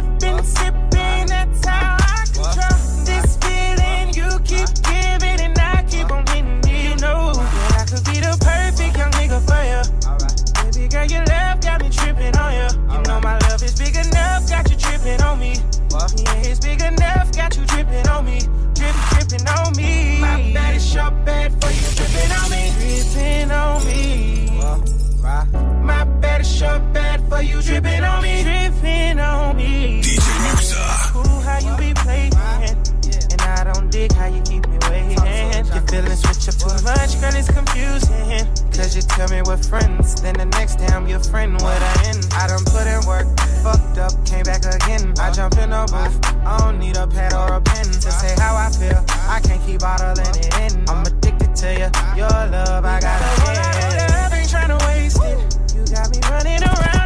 your 26.61 26.79
bad 26.93 27.21
for 27.29 27.43
you 27.43 27.63
dripping 27.63 28.03
on 28.03 28.23
me. 28.23 28.43
Dripping 28.43 29.21
on 29.21 29.57
me. 29.57 30.03
DJ 30.03 30.29
Muxa. 30.45 31.13
Cool 31.13 31.41
how 31.41 31.59
you 31.59 31.77
be 31.77 31.95
playing. 31.95 32.33
And 32.35 33.41
I 33.43 33.65
don't 33.65 33.91
dig 33.91 34.13
how 34.13 34.27
you 34.27 34.43
keep 34.43 34.67
me 34.67 34.79
waiting. 34.91 35.19
Your 35.19 35.87
feelings 35.87 36.21
switch 36.21 36.49
up 36.49 36.57
too 36.59 36.85
much, 36.85 37.21
girl, 37.21 37.35
it's 37.35 37.51
confusing. 37.51 38.47
Cause 38.75 38.97
you 38.97 39.03
tell 39.03 39.29
me 39.29 39.43
we're 39.43 39.57
friends, 39.57 40.21
then 40.21 40.35
the 40.35 40.47
next 40.47 40.77
day 40.77 40.87
I'm 40.87 41.07
your 41.07 41.21
friend, 41.21 41.55
what 41.55 41.83
I 41.83 42.09
end. 42.09 42.27
I 42.33 42.47
done 42.47 42.65
put 42.65 42.87
in 42.87 43.07
work, 43.07 43.27
fucked 43.63 43.99
up, 43.99 44.13
came 44.25 44.45
back 44.45 44.65
again. 44.65 45.15
I 45.19 45.31
jump 45.33 45.59
in 45.59 45.73
a 45.73 45.85
booth, 45.87 46.19
I 46.47 46.59
don't 46.59 46.79
need 46.79 46.97
a 46.97 47.07
pad 47.07 47.35
or 47.35 47.55
a 47.55 47.61
pen 47.61 47.85
to 47.85 48.11
say 48.11 48.35
how 48.39 48.57
I 48.57 48.71
feel. 48.71 49.05
I 49.29 49.41
can't 49.43 49.63
keep 49.67 49.81
bottling 49.81 50.35
it 50.39 50.55
in. 50.59 50.89
I'm 50.89 51.05
addicted 51.05 51.55
to 51.57 51.73
you, 51.75 51.91
your 52.17 52.31
love, 52.31 52.85
I 52.85 53.01
gotta 53.01 53.43
get. 53.43 54.11
Love 54.11 54.33
ain't 54.33 54.49
trying 54.49 54.79
to 54.79 54.87
waste 54.87 55.19
it. 55.23 55.48
Me 56.11 56.21
be 56.21 56.29
running 56.29 56.63
around. 56.63 56.98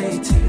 stay 0.00 0.18
tuned. 0.22 0.39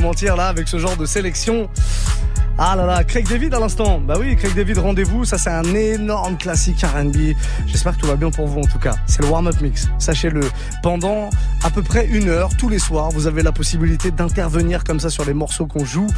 Mentir 0.00 0.36
là, 0.36 0.48
avec 0.48 0.68
ce 0.68 0.78
genre 0.78 0.96
de 0.96 1.06
sélection. 1.06 1.68
Ah 2.60 2.74
là 2.74 2.86
là, 2.86 3.04
Craig 3.04 3.28
David 3.28 3.54
à 3.54 3.60
l'instant. 3.60 4.00
Bah 4.00 4.16
oui, 4.18 4.34
Craig 4.34 4.52
David, 4.52 4.78
rendez-vous. 4.78 5.24
Ça, 5.24 5.38
c'est 5.38 5.50
un 5.50 5.62
énorme 5.74 6.36
classique 6.36 6.82
R&B. 6.82 7.36
J'espère 7.66 7.94
que 7.94 8.00
tout 8.00 8.08
va 8.08 8.16
bien 8.16 8.30
pour 8.30 8.48
vous 8.48 8.58
en 8.58 8.66
tout 8.66 8.80
cas. 8.80 8.96
C'est 9.06 9.22
le 9.22 9.28
warm-up 9.28 9.60
mix. 9.60 9.88
Sachez-le. 10.00 10.40
Pendant 10.82 11.30
à 11.62 11.70
peu 11.70 11.82
près 11.82 12.06
une 12.06 12.28
heure, 12.28 12.50
tous 12.58 12.68
les 12.68 12.80
soirs, 12.80 13.10
vous 13.10 13.28
avez 13.28 13.44
la 13.44 13.52
possibilité 13.52 14.10
d'intervenir 14.10 14.82
comme 14.82 14.98
ça 14.98 15.08
sur 15.08 15.24
les 15.24 15.34
morceaux 15.34 15.66
qu'on 15.66 15.84
joue. 15.84 16.08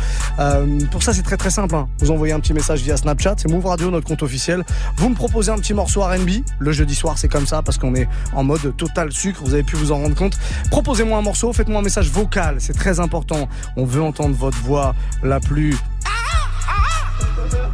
Euh, 0.40 0.78
pour 0.90 1.02
ça, 1.02 1.12
c'est 1.12 1.22
très 1.22 1.36
très 1.36 1.50
simple. 1.50 1.74
hein. 1.74 1.88
Vous 1.98 2.10
envoyez 2.10 2.32
un 2.32 2.40
petit 2.40 2.54
message 2.54 2.80
via 2.80 2.96
Snapchat. 2.96 3.34
C'est 3.38 3.50
Move 3.50 3.66
Radio, 3.66 3.90
notre 3.90 4.06
compte 4.06 4.22
officiel. 4.22 4.64
Vous 4.96 5.08
me 5.08 5.14
proposez 5.14 5.50
un 5.50 5.56
petit 5.56 5.74
morceau 5.74 6.00
R&B. 6.00 6.42
Le 6.58 6.72
jeudi 6.72 6.94
soir, 6.94 7.18
c'est 7.18 7.28
comme 7.28 7.46
ça 7.46 7.62
parce 7.62 7.78
qu'on 7.78 7.94
est 7.94 8.08
en 8.32 8.42
mode 8.44 8.76
total 8.76 9.12
sucre. 9.12 9.40
Vous 9.44 9.54
avez 9.54 9.62
pu 9.62 9.76
vous 9.76 9.92
en 9.92 9.96
rendre 9.96 10.14
compte. 10.14 10.38
Proposez-moi 10.70 11.18
un 11.18 11.22
morceau. 11.22 11.52
Faites-moi 11.52 11.80
un 11.80 11.84
message 11.84 12.10
vocal. 12.10 12.56
C'est 12.58 12.72
très 12.72 13.00
important. 13.00 13.48
On 13.76 13.84
veut 13.84 14.02
entendre 14.02 14.34
votre 14.34 14.58
voix 14.58 14.94
la 15.22 15.40
plus 15.40 15.76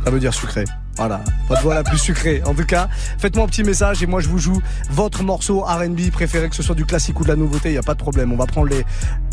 ça 0.05 0.13
veut 0.13 0.21
dire 0.21 0.33
sucré. 0.33 0.65
Voilà, 0.97 1.23
votre 1.49 1.63
voix 1.63 1.75
la 1.75 1.85
plus 1.85 1.99
sucrée. 1.99 2.43
En 2.47 2.55
tout 2.55 2.65
cas, 2.65 2.89
faites-moi 3.19 3.45
un 3.45 3.49
petit 3.49 3.65
message 3.65 4.03
et 4.03 4.07
moi 4.07 4.21
je 4.21 4.29
vous 4.29 4.39
joue 4.39 4.63
votre 4.91 5.23
morceau 5.23 5.61
R&B 5.61 6.11
préféré, 6.11 6.49
que 6.49 6.57
ce 6.57 6.63
soit 6.63 6.75
du 6.75 6.87
classique 6.87 7.21
ou 7.21 7.25
de 7.25 7.29
la 7.29 7.37
nouveauté, 7.37 7.69
il 7.69 7.73
n'y 7.73 7.79
a 7.79 7.83
pas 7.83 7.95
de 7.95 7.99
problème. 7.99 8.33
On 8.33 8.37
va 8.37 8.47
prendre 8.47 8.69
les, 8.69 8.85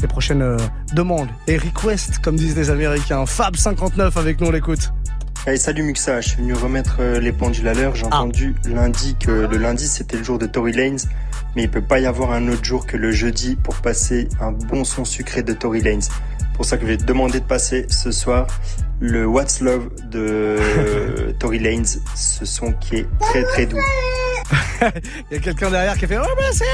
les 0.02 0.08
prochaines 0.08 0.41
euh, 0.41 0.58
demandes 0.93 1.30
et 1.47 1.58
requests, 1.58 2.19
comme 2.19 2.36
disent 2.36 2.58
les 2.58 2.69
Américains. 2.69 3.23
Fab59 3.23 4.17
avec 4.17 4.41
nous, 4.41 4.47
on 4.47 4.52
l'écoute. 4.52 4.91
Hey, 5.45 5.58
salut 5.58 5.84
Muxa, 5.84 6.21
je 6.21 6.30
suis 6.30 6.38
venu 6.38 6.54
remettre 6.54 6.97
euh, 7.02 7.19
les 7.19 7.34
pendules 7.34 7.67
à 7.67 7.73
l'heure. 7.73 7.95
J'ai 7.95 8.06
entendu 8.06 8.56
lundi 8.65 9.17
que 9.19 9.32
le 9.32 9.58
lundi 9.58 9.89
c'était 9.89 10.15
le 10.15 10.23
jour 10.23 10.39
de 10.39 10.45
Tory 10.45 10.71
Lanez, 10.71 11.04
mais 11.56 11.63
il 11.63 11.69
peut 11.69 11.82
pas 11.82 11.99
y 11.99 12.06
avoir 12.06 12.32
un 12.32 12.47
autre 12.47 12.63
jour 12.63 12.86
que 12.86 12.95
le 12.95 13.12
jeudi 13.12 13.58
pour 13.58 13.76
passer 13.76 14.30
un 14.39 14.54
bon 14.54 14.86
son 14.86 15.04
sucré 15.04 15.43
de 15.43 15.52
Tory 15.52 15.82
Lanez. 15.82 16.08
Pour 16.54 16.63
ça 16.63 16.78
que 16.78 16.84
je 16.84 16.91
vais 16.91 16.97
te 16.97 17.04
demander 17.04 17.41
de 17.41 17.45
passer 17.45 17.86
ce 17.89 18.12
soir 18.12 18.47
le 19.04 19.26
What's 19.26 19.60
Love 19.60 19.89
de 20.10 20.58
Tory 21.39 21.60
Lanez, 21.60 22.00
ce 22.16 22.46
son 22.46 22.72
qui 22.72 22.96
est 22.96 23.08
très 23.20 23.44
très 23.44 23.66
doux. 23.66 23.78
Il 25.32 25.36
y 25.36 25.38
a 25.38 25.39
quelqu'un 25.39 25.69
derrière 25.69 25.97
qui 25.97 26.06
a 26.06 26.08
fait 26.08 26.17
Ouais, 26.17 26.25
bah 26.38 26.43
c'est 26.51 26.65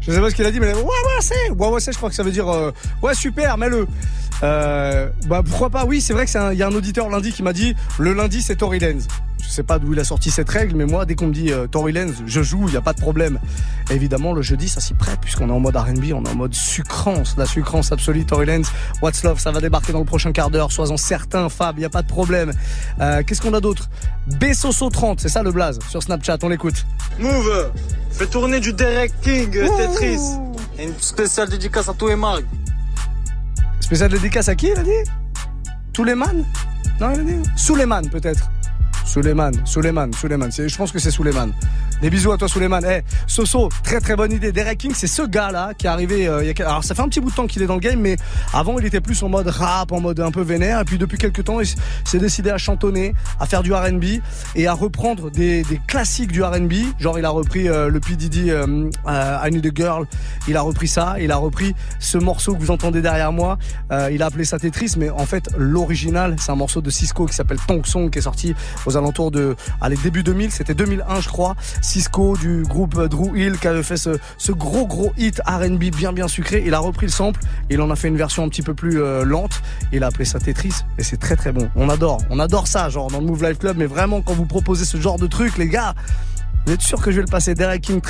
Je 0.00 0.12
sais 0.12 0.20
pas 0.20 0.30
ce 0.30 0.34
qu'il 0.34 0.46
a 0.46 0.50
dit, 0.50 0.60
mais 0.60 0.72
ouais, 0.72 0.82
ouais, 0.82 1.20
c'est 1.20 1.50
Ouais, 1.50 1.68
ouais, 1.68 1.80
c'est, 1.80 1.92
je 1.92 1.96
crois 1.96 2.10
que 2.10 2.16
ça 2.16 2.22
veut 2.22 2.32
dire 2.32 2.48
euh, 2.48 2.72
Ouais, 3.02 3.14
super, 3.14 3.56
mets-le. 3.56 3.86
Euh, 4.42 5.08
bah 5.26 5.42
pourquoi 5.48 5.70
pas, 5.70 5.84
oui, 5.84 6.00
c'est 6.00 6.12
vrai 6.12 6.26
qu'il 6.26 6.58
y 6.58 6.62
a 6.62 6.66
un 6.66 6.74
auditeur 6.74 7.08
lundi 7.08 7.32
qui 7.32 7.42
m'a 7.42 7.52
dit 7.52 7.74
Le 7.98 8.12
lundi, 8.12 8.42
c'est 8.42 8.56
Tory 8.56 8.78
Lanez. 8.78 9.02
Je 9.42 9.50
sais 9.50 9.62
pas 9.62 9.78
d'où 9.78 9.92
il 9.92 10.00
a 10.00 10.04
sorti 10.04 10.30
cette 10.30 10.48
règle, 10.48 10.74
mais 10.74 10.86
moi, 10.86 11.04
dès 11.04 11.14
qu'on 11.14 11.26
me 11.26 11.32
dit 11.32 11.52
euh, 11.52 11.66
Tory 11.66 11.92
Lanez, 11.92 12.14
je 12.26 12.42
joue, 12.42 12.66
il 12.66 12.74
y 12.74 12.76
a 12.76 12.80
pas 12.80 12.94
de 12.94 13.00
problème. 13.00 13.38
Évidemment, 13.90 14.32
le 14.32 14.40
jeudi, 14.42 14.68
ça 14.68 14.80
s'y 14.80 14.94
prête, 14.94 15.20
puisqu'on 15.20 15.48
est 15.48 15.52
en 15.52 15.60
mode 15.60 15.76
R&B, 15.76 16.12
on 16.14 16.24
est 16.24 16.28
en 16.28 16.34
mode 16.34 16.54
sucrance, 16.54 17.36
la 17.36 17.44
sucrance 17.46 17.92
absolue. 17.92 18.24
Tory 18.24 18.46
Lanez, 18.46 18.66
What's 19.02 19.22
Love, 19.22 19.38
ça 19.38 19.52
va 19.52 19.60
débarquer 19.60 19.92
dans 19.92 19.98
le 19.98 20.06
prochain 20.06 20.32
quart 20.32 20.50
d'heure. 20.50 20.72
Sois-en 20.72 20.96
certain, 20.96 21.48
Fab, 21.50 21.78
il 21.78 21.82
y 21.82 21.84
a 21.84 21.90
pas 21.90 22.02
de 22.02 22.08
problème. 22.08 22.52
Euh, 23.00 23.22
Qu'est-ce 23.24 23.42
qu'on 23.42 23.54
a 23.54 23.60
d'autre? 23.60 23.90
Bessoso 24.26 24.88
30, 24.88 25.20
c'est 25.20 25.28
ça 25.28 25.42
le 25.42 25.52
blaze 25.52 25.78
sur 25.90 26.02
Snapchat, 26.02 26.38
on 26.42 26.48
l'écoute. 26.48 26.86
Move 27.18 27.70
Fais 28.10 28.26
tourner 28.26 28.60
du 28.60 28.72
Derek 28.72 29.12
King, 29.22 29.56
euh, 29.56 29.68
Tetris. 29.76 30.20
Et 30.78 30.84
une 30.84 30.94
spéciale 31.00 31.48
dédicace 31.48 31.88
à 31.88 31.94
tous 31.94 32.08
les 32.08 32.16
mags. 32.16 32.44
Spécial 33.80 34.10
dédicace 34.10 34.48
à 34.48 34.54
qui, 34.54 34.68
il 34.68 34.78
a 34.78 34.82
dit? 34.82 35.10
Touleman 35.92 36.44
Non, 37.00 37.12
il 37.12 37.20
a 37.20 37.22
dit? 37.24 37.42
Suleiman, 37.56 38.02
peut-être. 38.10 38.48
Suleiman, 39.04 39.52
Suleiman, 39.64 40.10
Suleiman. 40.12 40.48
Je 40.50 40.76
pense 40.76 40.90
que 40.90 40.98
c'est 40.98 41.10
Suleiman. 41.10 41.52
Des 42.00 42.10
bisous 42.10 42.32
à 42.32 42.38
toi, 42.38 42.48
Suleiman. 42.48 42.80
Eh, 42.84 43.02
Soso, 43.26 43.68
très 43.82 44.00
très 44.00 44.16
bonne 44.16 44.32
idée. 44.32 44.50
Derek 44.50 44.78
King, 44.78 44.92
c'est 44.94 45.06
ce 45.06 45.22
gars-là 45.22 45.72
qui 45.76 45.86
est 45.86 45.90
arrivé. 45.90 46.26
euh, 46.26 46.42
il 46.42 46.48
y 46.58 46.62
a... 46.62 46.66
Alors, 46.68 46.84
ça 46.84 46.94
fait 46.94 47.02
un 47.02 47.08
petit 47.08 47.20
bout 47.20 47.30
de 47.30 47.34
temps 47.34 47.46
qu'il 47.46 47.62
est 47.62 47.66
dans 47.66 47.74
le 47.74 47.80
game, 47.80 48.00
mais 48.00 48.16
avant, 48.52 48.78
il 48.78 48.84
était 48.86 49.00
plus 49.00 49.22
en 49.22 49.28
mode 49.28 49.46
rap, 49.48 49.92
en 49.92 50.00
mode 50.00 50.20
un 50.20 50.30
peu 50.30 50.42
vénère. 50.42 50.80
Et 50.80 50.84
puis, 50.84 50.98
depuis 50.98 51.18
quelques 51.18 51.44
temps, 51.44 51.60
il 51.60 51.66
s'est 52.04 52.18
décidé 52.18 52.50
à 52.50 52.58
chantonner, 52.58 53.14
à 53.38 53.46
faire 53.46 53.62
du 53.62 53.72
R&B 53.72 54.04
et 54.56 54.66
à 54.66 54.72
reprendre 54.72 55.30
des, 55.30 55.62
des 55.64 55.80
classiques 55.86 56.32
du 56.32 56.42
R&B. 56.42 56.72
Genre, 56.98 57.18
il 57.18 57.24
a 57.24 57.30
repris 57.30 57.68
euh, 57.68 57.88
le 57.88 58.00
P 58.00 58.16
Diddy 58.16 58.50
euh, 58.50 58.90
I 59.06 59.50
Need 59.50 59.66
a 59.66 59.70
Girl. 59.74 60.06
Il 60.48 60.56
a 60.56 60.62
repris 60.62 60.88
ça. 60.88 61.16
Il 61.20 61.30
a 61.30 61.36
repris 61.36 61.74
ce 62.00 62.18
morceau 62.18 62.54
que 62.54 62.60
vous 62.60 62.70
entendez 62.70 63.02
derrière 63.02 63.32
moi. 63.32 63.58
Il 64.10 64.22
a 64.22 64.26
appelé 64.26 64.44
ça 64.44 64.58
Tetris, 64.58 64.94
mais 64.98 65.10
en 65.10 65.24
fait, 65.26 65.48
l'original, 65.56 66.36
c'est 66.38 66.50
un 66.50 66.56
morceau 66.56 66.80
de 66.80 66.90
Cisco 66.90 67.26
qui 67.26 67.34
s'appelle 67.34 67.58
Tong 67.66 67.84
Song, 67.86 68.10
qui 68.10 68.18
est 68.18 68.22
sorti 68.22 68.54
aux 68.86 68.93
alentours 68.96 69.30
de, 69.30 69.56
allez, 69.80 69.96
début 69.96 70.22
2000, 70.22 70.50
c'était 70.50 70.74
2001, 70.74 71.20
je 71.20 71.28
crois. 71.28 71.56
Cisco 71.82 72.36
du 72.36 72.62
groupe 72.62 73.00
Drew 73.08 73.36
Hill 73.36 73.58
qui 73.58 73.68
avait 73.68 73.82
fait 73.82 73.96
ce, 73.96 74.18
ce 74.38 74.52
gros 74.52 74.86
gros 74.86 75.12
hit 75.16 75.40
R&B 75.46 75.84
bien 75.84 76.12
bien 76.12 76.28
sucré. 76.28 76.62
Il 76.66 76.74
a 76.74 76.78
repris 76.78 77.06
le 77.06 77.12
sample, 77.12 77.40
il 77.70 77.80
en 77.80 77.90
a 77.90 77.96
fait 77.96 78.08
une 78.08 78.16
version 78.16 78.44
un 78.44 78.48
petit 78.48 78.62
peu 78.62 78.74
plus 78.74 79.00
euh, 79.00 79.24
lente. 79.24 79.62
Il 79.92 80.02
a 80.04 80.08
appelé 80.08 80.24
ça 80.24 80.38
Tetris, 80.38 80.74
et 80.98 81.02
c'est 81.02 81.16
très 81.16 81.36
très 81.36 81.52
bon. 81.52 81.68
On 81.76 81.88
adore, 81.88 82.18
on 82.30 82.38
adore 82.38 82.66
ça, 82.66 82.88
genre 82.88 83.10
dans 83.10 83.20
le 83.20 83.26
Move 83.26 83.44
Life 83.44 83.58
Club, 83.58 83.76
mais 83.78 83.86
vraiment 83.86 84.22
quand 84.22 84.34
vous 84.34 84.46
proposez 84.46 84.84
ce 84.84 84.96
genre 84.96 85.18
de 85.18 85.26
truc, 85.26 85.58
les 85.58 85.68
gars. 85.68 85.94
Vous 86.66 86.72
êtes 86.72 86.80
sûr 86.80 87.00
que 87.00 87.10
je 87.10 87.16
vais 87.16 87.22
le 87.22 87.30
passer 87.30 87.54
Derek 87.54 87.82
King 87.82 88.00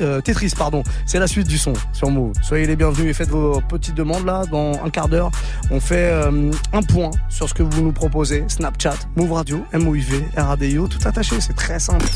euh, 0.00 0.20
Tetris, 0.20 0.52
pardon. 0.56 0.82
C'est 1.06 1.18
la 1.18 1.26
suite 1.26 1.48
du 1.48 1.58
son 1.58 1.72
sur 1.92 2.10
Move. 2.10 2.32
Soyez 2.42 2.66
les 2.66 2.76
bienvenus 2.76 3.10
et 3.10 3.14
faites 3.14 3.28
vos 3.28 3.60
petites 3.60 3.94
demandes 3.94 4.24
là. 4.24 4.44
Dans 4.50 4.72
un 4.84 4.90
quart 4.90 5.08
d'heure, 5.08 5.30
on 5.70 5.80
fait 5.80 6.10
euh, 6.10 6.50
un 6.72 6.82
point 6.82 7.10
sur 7.28 7.48
ce 7.48 7.54
que 7.54 7.62
vous 7.62 7.82
nous 7.82 7.92
proposez. 7.92 8.44
Snapchat, 8.48 8.96
Move 9.16 9.32
Radio, 9.32 9.64
MOIV, 9.72 10.24
RADIO, 10.36 10.88
tout 10.88 10.98
attaché. 11.06 11.40
C'est 11.40 11.56
très 11.56 11.78
simple. 11.78 12.06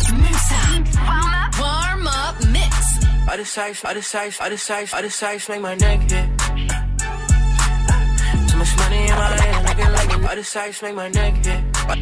Too 11.88 11.94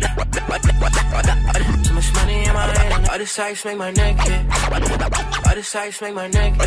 much 1.95 2.13
money 2.15 2.45
in 2.45 2.53
my 2.53 2.67
hand, 2.67 3.09
I 3.09 3.19
decide, 3.19 3.57
make 3.65 3.79
my 3.79 3.93
neck 3.93 4.17
hit. 4.19 4.47
I 5.47 5.55
decide, 5.55 5.95
make 6.03 6.15
my 6.15 6.27
neck 6.27 6.55
hit. 6.55 6.63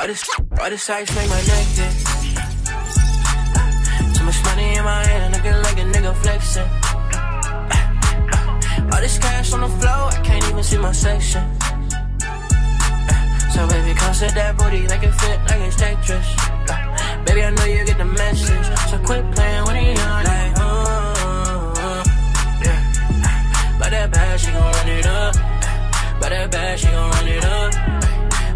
I 0.00 0.06
decide, 0.06 0.60
I 0.60 0.68
decide, 0.68 1.14
make 1.16 1.28
my 1.28 1.42
neck 1.42 1.66
hit. 1.74 1.92
Too 4.14 4.24
much 4.24 4.44
money 4.44 4.76
in 4.76 4.84
my 4.84 5.04
hand, 5.04 5.34
get 5.42 5.58
like 5.64 5.78
a 5.78 5.84
nigga 5.92 6.14
flexing. 6.22 6.70
All 8.92 9.00
this 9.00 9.18
cash 9.18 9.52
on 9.54 9.60
the 9.62 9.68
floor, 9.68 10.12
I 10.12 10.20
can't 10.22 10.44
even 10.48 10.62
see 10.62 10.78
my 10.78 10.92
section. 10.92 11.42
So 13.50 13.66
baby, 13.66 13.92
come 13.98 14.14
set 14.14 14.34
that 14.34 14.56
booty, 14.56 14.86
make 14.86 15.02
it 15.02 15.12
fit 15.12 15.38
like 15.48 15.60
it's 15.62 15.76
Tetris. 15.76 16.28
Baby, 17.26 17.42
I 17.42 17.50
know 17.50 17.64
you 17.64 17.84
get 17.84 17.98
the 17.98 18.04
message, 18.04 18.66
so 18.88 18.98
quit 18.98 19.30
playing 19.32 19.64
with 19.64 19.76
it 19.76 19.98
young 19.98 20.24
like, 20.24 20.51
bad, 24.12 24.40
she 24.40 24.50
gon' 24.52 24.72
run 24.72 24.88
it 24.88 25.06
up. 25.06 25.34
By 26.20 26.28
that 26.28 26.50
bad, 26.50 26.78
she 26.78 26.86
gon' 26.86 27.10
run 27.10 27.28
it 27.28 27.44
up. 27.44 27.72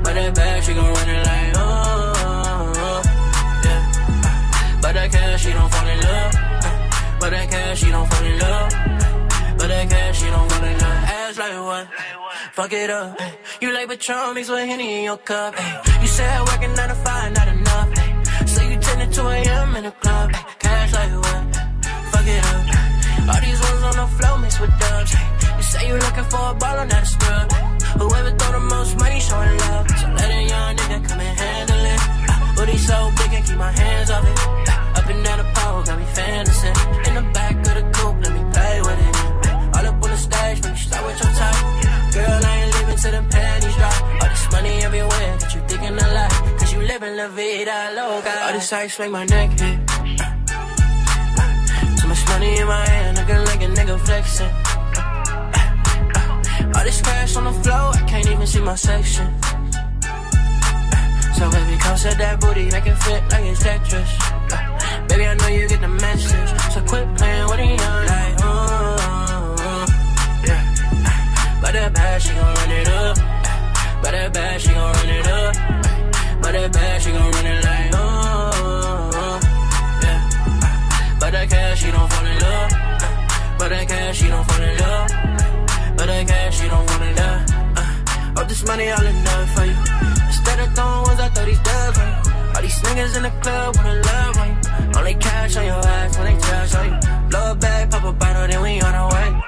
By 0.05 0.13
that 0.13 0.35
bad, 0.35 0.65
she 0.65 0.73
gon' 0.75 0.95
run 0.95 1.09
it 1.09 1.27
like, 1.27 1.53
uh, 1.57 3.03
yeah. 3.65 4.81
By 4.83 4.93
that 4.93 5.11
cash, 5.11 5.43
she 5.43 5.53
don't 5.53 5.71
fall 5.73 5.89
in 5.89 6.01
love. 6.01 6.33
By 7.21 7.31
that 7.31 7.51
cash, 7.51 7.79
she 7.81 7.91
don't 7.91 8.09
fall 8.09 8.25
in 8.25 8.39
love. 8.39 8.71
By 9.59 9.67
that 9.67 9.91
cash, 9.91 10.21
she 10.21 10.27
don't 10.27 10.53
fall 10.53 10.65
in 10.65 10.79
love. 10.79 11.05
Ass 11.17 11.39
like 11.39 11.59
what? 11.69 11.89
Fuck 12.53 12.73
it 12.73 12.91
up. 12.91 13.21
You 13.61 13.73
like 13.73 13.89
Patron 13.89 14.35
mixed 14.35 14.51
with 14.51 14.65
Henny 14.69 14.99
in 14.99 15.05
your 15.05 15.17
cup. 15.19 15.55
You 16.01 16.07
said 16.07 16.41
working 16.47 16.75
9 16.75 16.89
to 16.89 16.95
5, 16.95 17.33
not 17.35 17.49
enough. 17.49 17.89
So 18.49 18.63
you 18.63 18.77
10 18.79 19.09
to 19.09 19.15
2 19.15 19.27
a.m. 19.27 19.77
in 19.77 19.85
the 19.85 19.91
club. 19.91 20.31
Cash 20.59 20.93
like 20.93 21.13
what? 21.25 21.57
Fuck 22.13 22.27
it 22.27 22.45
up. 22.53 23.35
All 23.35 23.41
these 23.41 23.61
ones 23.61 23.83
on 23.91 23.97
the 23.97 24.07
floor 24.17 24.39
mixed 24.39 24.61
with 24.61 24.79
dubs. 24.79 25.36
Say 25.77 25.89
you 25.89 25.97
looking 25.97 26.25
for 26.33 26.45
a 26.53 26.55
baller, 26.63 26.87
not 26.89 27.03
a 27.03 27.07
scrub. 27.07 27.53
Whoever 28.01 28.31
throw 28.39 28.53
the 28.53 28.65
most 28.75 28.93
money 28.99 29.21
showing 29.21 29.57
love. 29.59 29.87
So 30.01 30.07
let 30.19 30.31
a 30.31 30.43
young 30.53 30.77
nigga 30.77 30.99
come 31.09 31.21
and 31.21 31.39
handle 31.39 31.85
it. 31.95 32.01
Booty 32.57 32.79
so 32.79 32.97
big 33.19 33.33
and 33.37 33.45
keep 33.47 33.57
my 33.57 33.73
hands 33.73 34.11
off 34.11 34.25
it. 34.31 34.39
Up 34.99 35.07
and 35.13 35.25
down 35.25 35.39
the 35.43 35.49
pole, 35.57 35.83
got 35.83 35.99
me 35.99 36.07
fantasy. 36.19 36.73
In 37.09 37.13
the 37.19 37.27
back 37.37 37.55
of 37.69 37.75
the 37.79 37.85
coupe, 37.97 38.19
let 38.25 38.33
me 38.39 38.43
play 38.55 38.77
with 38.87 39.01
it. 39.07 39.17
All 39.77 39.87
up 39.91 40.05
on 40.05 40.11
the 40.15 40.21
stage, 40.29 40.59
make 40.65 40.77
you 40.79 40.85
start 40.89 41.03
with 41.07 41.19
your 41.23 41.33
type. 41.41 41.61
Girl, 42.15 42.41
I 42.51 42.53
ain't 42.61 42.71
leaving 42.77 42.99
till 43.03 43.15
the 43.17 43.23
panties 43.35 43.77
drop. 43.77 43.99
All 44.23 44.29
this 44.33 44.47
money 44.53 44.75
everywhere, 44.89 45.31
got 45.41 45.55
you 45.55 45.61
thinking 45.69 45.97
a 46.05 46.09
lot. 46.17 46.33
Cause 46.59 46.73
you 46.73 46.81
living 46.81 47.17
la 47.17 47.29
vida 47.29 47.77
loca. 47.97 48.35
All 48.47 48.53
this 48.53 48.73
ice 48.73 48.99
make 48.99 49.11
my 49.11 49.25
neck 49.25 49.51
hit. 49.61 49.79
Too 51.99 52.09
much 52.09 52.23
money 52.29 52.59
in 52.61 52.67
my 52.67 52.85
hand, 52.89 53.17
looking 53.19 53.43
like 53.51 53.63
a 53.63 53.69
nigga 53.77 53.97
flexing. 54.07 54.76
All 56.75 56.85
this 56.85 57.01
cash 57.03 57.37
on 57.37 57.45
the 57.45 57.53
floor, 57.63 57.93
I 57.95 58.03
can't 58.09 58.29
even 58.29 58.47
see 58.47 58.61
my 58.61 58.75
section. 58.75 59.27
So 61.37 61.51
baby, 61.51 61.77
come 61.79 61.97
set 61.97 62.17
that 62.19 62.41
booty, 62.41 62.65
make 62.71 62.87
it 62.87 62.97
fit 62.97 63.23
like 63.31 63.45
it's 63.45 63.63
Tetris. 63.63 64.11
Baby, 65.09 65.27
I 65.27 65.35
know 65.35 65.49
you 65.49 65.69
get 65.69 65.81
the 65.81 65.89
message, 65.89 66.51
so 66.73 66.81
quit 66.83 67.07
playing 67.17 67.47
with 67.51 67.61
it 67.61 67.81
young 67.81 68.07
like, 68.07 68.37
uh, 68.41 69.87
yeah. 70.49 70.63
By 71.61 71.73
that 71.73 71.93
bad, 71.95 72.23
she 72.23 72.33
gon' 72.33 72.55
run 72.55 72.71
it 72.71 72.89
up. 72.89 73.17
By 74.03 74.11
that 74.13 74.33
bad, 74.33 74.61
she 74.61 74.73
gon' 74.73 74.93
run 74.95 75.09
it 75.09 75.27
up. 75.27 75.55
By 76.43 76.53
that 76.53 76.73
bad, 76.73 77.03
she 77.03 77.11
gon' 77.13 77.31
run 77.33 77.47
it 77.47 77.65
like, 77.65 77.91
uh, 77.93 79.41
yeah. 80.03 80.21
But 81.21 81.31
that 81.33 81.51
cash, 81.51 81.81
she 81.83 81.91
don't 81.91 82.11
fall 82.13 82.27
in 82.27 82.39
love. 82.39 82.71
By 83.59 83.69
that 83.69 83.89
cash, 83.89 84.17
she 84.19 84.29
don't 84.29 84.45
fall 84.49 84.63
in 84.63 84.79
love. 84.79 85.26
But 85.97 86.07
the 86.07 86.25
cash, 86.29 86.61
she 86.61 86.69
don't 86.69 86.87
wanna 86.91 87.13
now. 87.15 87.45
Uh, 87.77 88.35
all 88.37 88.45
this 88.45 88.63
money, 88.67 88.91
all 88.91 89.07
enough 89.07 89.51
for 89.55 89.65
you. 89.65 89.77
Instead 90.27 90.59
of 90.61 90.69
throwing 90.75 91.03
ones, 91.09 91.21
I 91.21 91.29
throw 91.35 91.45
these 91.45 91.63
dubs 91.69 91.99
on. 91.99 92.11
All 92.55 92.63
these 92.63 92.79
niggas 92.85 93.17
in 93.17 93.23
the 93.23 93.35
club 93.43 93.77
wanna 93.77 93.95
love 94.11 94.37
on 94.43 94.49
you. 94.49 94.99
Only 94.99 95.15
cash 95.15 95.57
on 95.57 95.65
your 95.65 95.83
ass 95.97 96.19
when 96.19 96.27
they 96.29 96.41
trash 96.41 96.75
on 96.75 96.85
you. 96.87 97.29
Blow 97.31 97.53
a 97.53 97.55
bag, 97.55 97.91
pop 97.91 98.05
a 98.05 98.13
bottle, 98.13 98.47
then 98.47 98.63
we 98.63 98.81
on 98.81 98.95
our 98.95 99.11
way. 99.11 99.43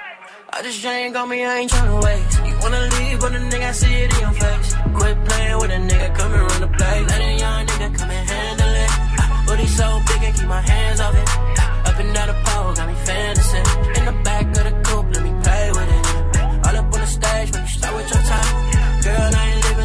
I 0.51 0.63
just 0.63 0.81
drank 0.83 1.15
on 1.17 1.29
me, 1.29 1.45
I 1.45 1.59
ain't 1.59 1.71
tryna 1.71 2.03
waste. 2.03 2.41
You 2.47 2.57
wanna 2.63 2.81
leave, 2.97 3.21
but 3.21 3.35
a 3.35 3.39
nigga, 3.39 3.69
I 3.69 3.73
see 3.73 3.95
it 3.95 4.15
in 4.15 4.21
your 4.21 4.33
face. 4.33 4.75
Quit 4.97 5.17
playing 5.27 5.59
with 5.61 5.71
a 5.71 5.81
nigga, 5.91 6.09
come 6.17 6.33
and 6.33 6.43
run 6.51 6.61
the 6.63 6.71
play. 6.79 7.05
Let 7.11 7.21
a 7.21 7.39
young 7.39 7.67
nigga 7.67 7.99
come 7.99 8.11
and 8.11 8.29
handle 8.31 8.75
it. 8.83 8.91
Uh, 9.21 9.47
booty 9.47 9.67
so 9.67 9.87
big, 10.09 10.21
I 10.29 10.33
keep 10.33 10.49
my 10.49 10.63
hands 10.63 11.01
off 11.01 11.15
it. 11.15 11.29
Uh, 11.29 11.89
up 11.89 11.99
and 12.01 12.15
down 12.15 12.29
the 12.33 12.37
pole, 12.47 12.75
got 12.75 12.89
me 12.89 12.95
fantasy. 13.05 13.63
In 13.99 14.05
the 14.07 14.17
back 14.25 14.47
of 14.59 14.65
the 14.65 14.88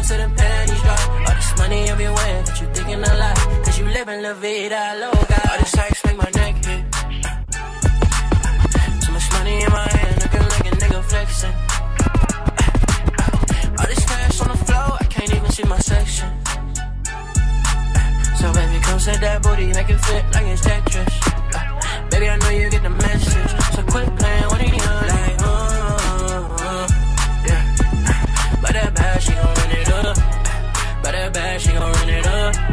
To 0.04 0.12
the 0.18 0.28
panties 0.36 0.82
drop. 0.82 1.00
All 1.08 1.34
this 1.34 1.56
money 1.56 1.88
everywhere 1.88 2.42
that 2.44 2.60
you 2.60 2.66
thinking 2.74 3.02
a 3.02 3.14
lot. 3.16 3.36
Cause 3.64 3.78
you 3.78 3.86
in 3.86 4.22
La 4.22 4.34
Vida 4.34 4.96
Loca. 5.00 5.40
All 5.50 5.58
this 5.58 5.70
sex 5.70 6.04
make 6.04 6.18
my 6.18 6.30
neck 6.36 6.54
hit. 6.62 6.84
Too 9.00 9.12
much 9.12 9.32
money 9.32 9.62
in 9.64 9.70
my 9.72 9.88
hand, 9.96 10.16
looking 10.22 10.46
like 10.52 10.66
a 10.68 10.76
nigga 10.76 11.00
flexing. 11.08 11.54
All 13.78 13.86
this 13.86 14.04
cash 14.04 14.40
on 14.42 14.48
the 14.48 14.58
floor, 14.66 14.98
I 15.00 15.04
can't 15.08 15.34
even 15.34 15.50
see 15.50 15.64
my 15.64 15.78
section. 15.78 16.28
So 18.36 18.52
baby, 18.52 18.78
come 18.84 18.98
set 19.00 19.22
that 19.22 19.42
booty, 19.42 19.72
make 19.72 19.88
it 19.88 20.00
fit 20.04 20.24
like 20.34 20.46
it's 20.52 20.60
Tetris. 20.60 21.14
Baby, 22.10 22.28
I 22.28 22.36
know 22.36 22.50
you 22.50 22.68
get 22.68 22.82
the 22.82 22.90
message, 22.90 23.52
so 23.74 23.82
quit 23.84 24.14
playing. 24.18 24.48
What 24.50 24.60
do 24.60 24.66
you 24.66 24.84
like? 25.12 25.38
Oh, 25.40 25.96
oh, 26.20 26.56
oh, 26.60 26.86
yeah, 27.48 27.64
but 28.60 28.72
that 28.74 28.92
bad, 28.94 29.22
she 29.22 29.32
gon' 29.32 29.54
win 29.56 29.70
it 29.78 29.83
bad, 31.34 31.60
she 31.60 31.72
gon' 31.72 31.92
run 31.92 32.08
it 32.08 32.26
up. 32.26 32.63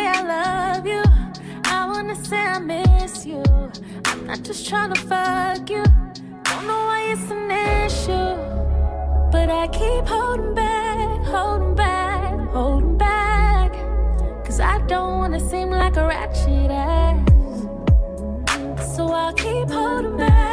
say 0.00 0.06
I 0.06 0.22
love 0.34 0.86
you. 0.86 1.02
I 1.64 1.86
wanna 1.86 2.16
say 2.28 2.42
I 2.56 2.58
miss 2.58 3.26
you. 3.26 3.42
I'm 4.04 4.26
not 4.26 4.42
just 4.42 4.68
trying 4.68 4.92
to 4.94 5.00
fuck 5.10 5.68
you. 5.74 5.84
Don't 6.48 6.66
know 6.70 6.82
why 6.88 7.00
it's 7.12 7.30
an 7.36 7.50
issue. 7.84 8.30
But 9.34 9.48
I 9.62 9.64
keep 9.68 10.04
holding 10.06 10.54
back, 10.54 11.24
holding 11.34 11.74
back, 11.74 12.48
holding 12.56 12.96
back. 12.96 13.72
Cause 14.44 14.60
I 14.60 14.76
don't 14.92 15.18
wanna 15.20 15.40
seem 15.40 15.70
like 15.70 15.96
a 15.96 16.06
ratchet 16.06 16.70
ass. 16.70 17.18
So 18.94 19.02
I'll 19.22 19.34
keep 19.34 19.68
holding 19.70 20.16
back. 20.16 20.49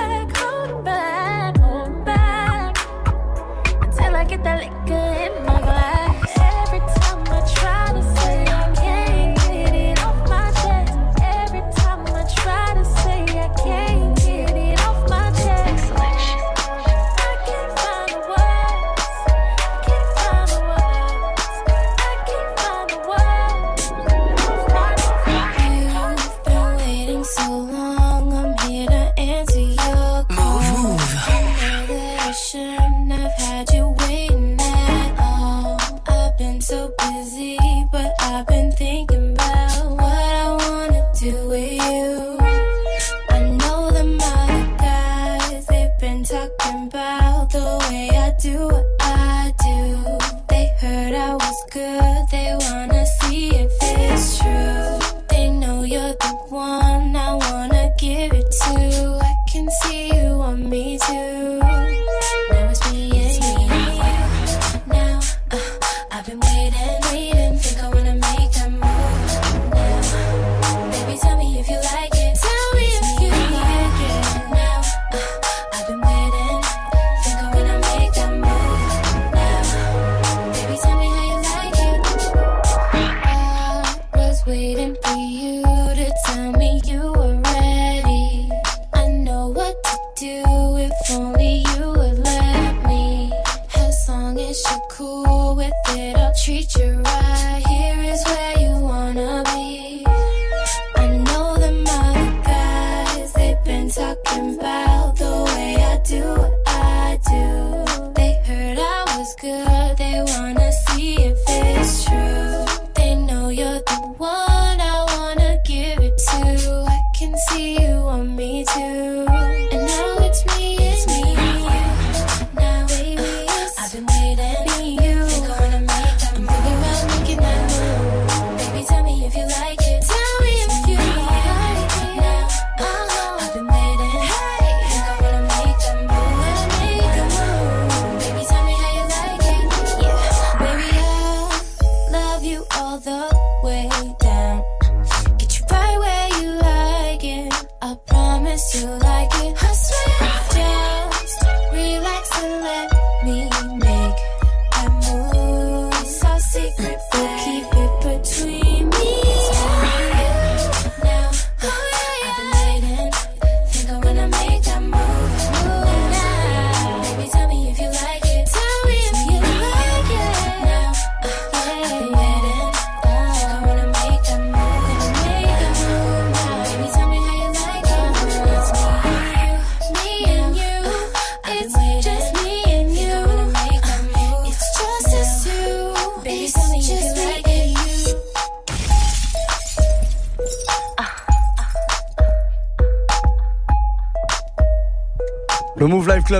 Treat 96.47 96.76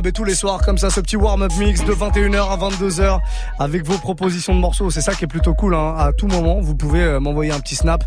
Et 0.06 0.12
tous 0.12 0.24
les 0.24 0.36
soirs 0.36 0.62
comme 0.64 0.78
ça 0.78 0.92
ce 0.92 1.00
petit 1.00 1.16
warm-up 1.16 1.52
mix 1.58 1.84
de 1.84 1.92
21h 1.92 2.52
à 2.52 2.58
22h 2.58 3.20
avec 3.58 3.84
vos 3.84 3.98
propositions 3.98 4.54
de 4.54 4.60
morceaux. 4.60 4.92
C'est 4.92 5.02
ça 5.02 5.16
qui 5.16 5.24
est 5.24 5.28
plutôt 5.28 5.56
cool. 5.56 5.74
Hein. 5.74 5.96
À 5.98 6.14
tout 6.14 6.28
moment, 6.28 6.60
vous 6.62 6.76
pouvez 6.76 7.02
euh, 7.02 7.20
m'envoyer 7.20 7.52
un 7.52 7.60
petit 7.60 7.76
snap 7.76 8.04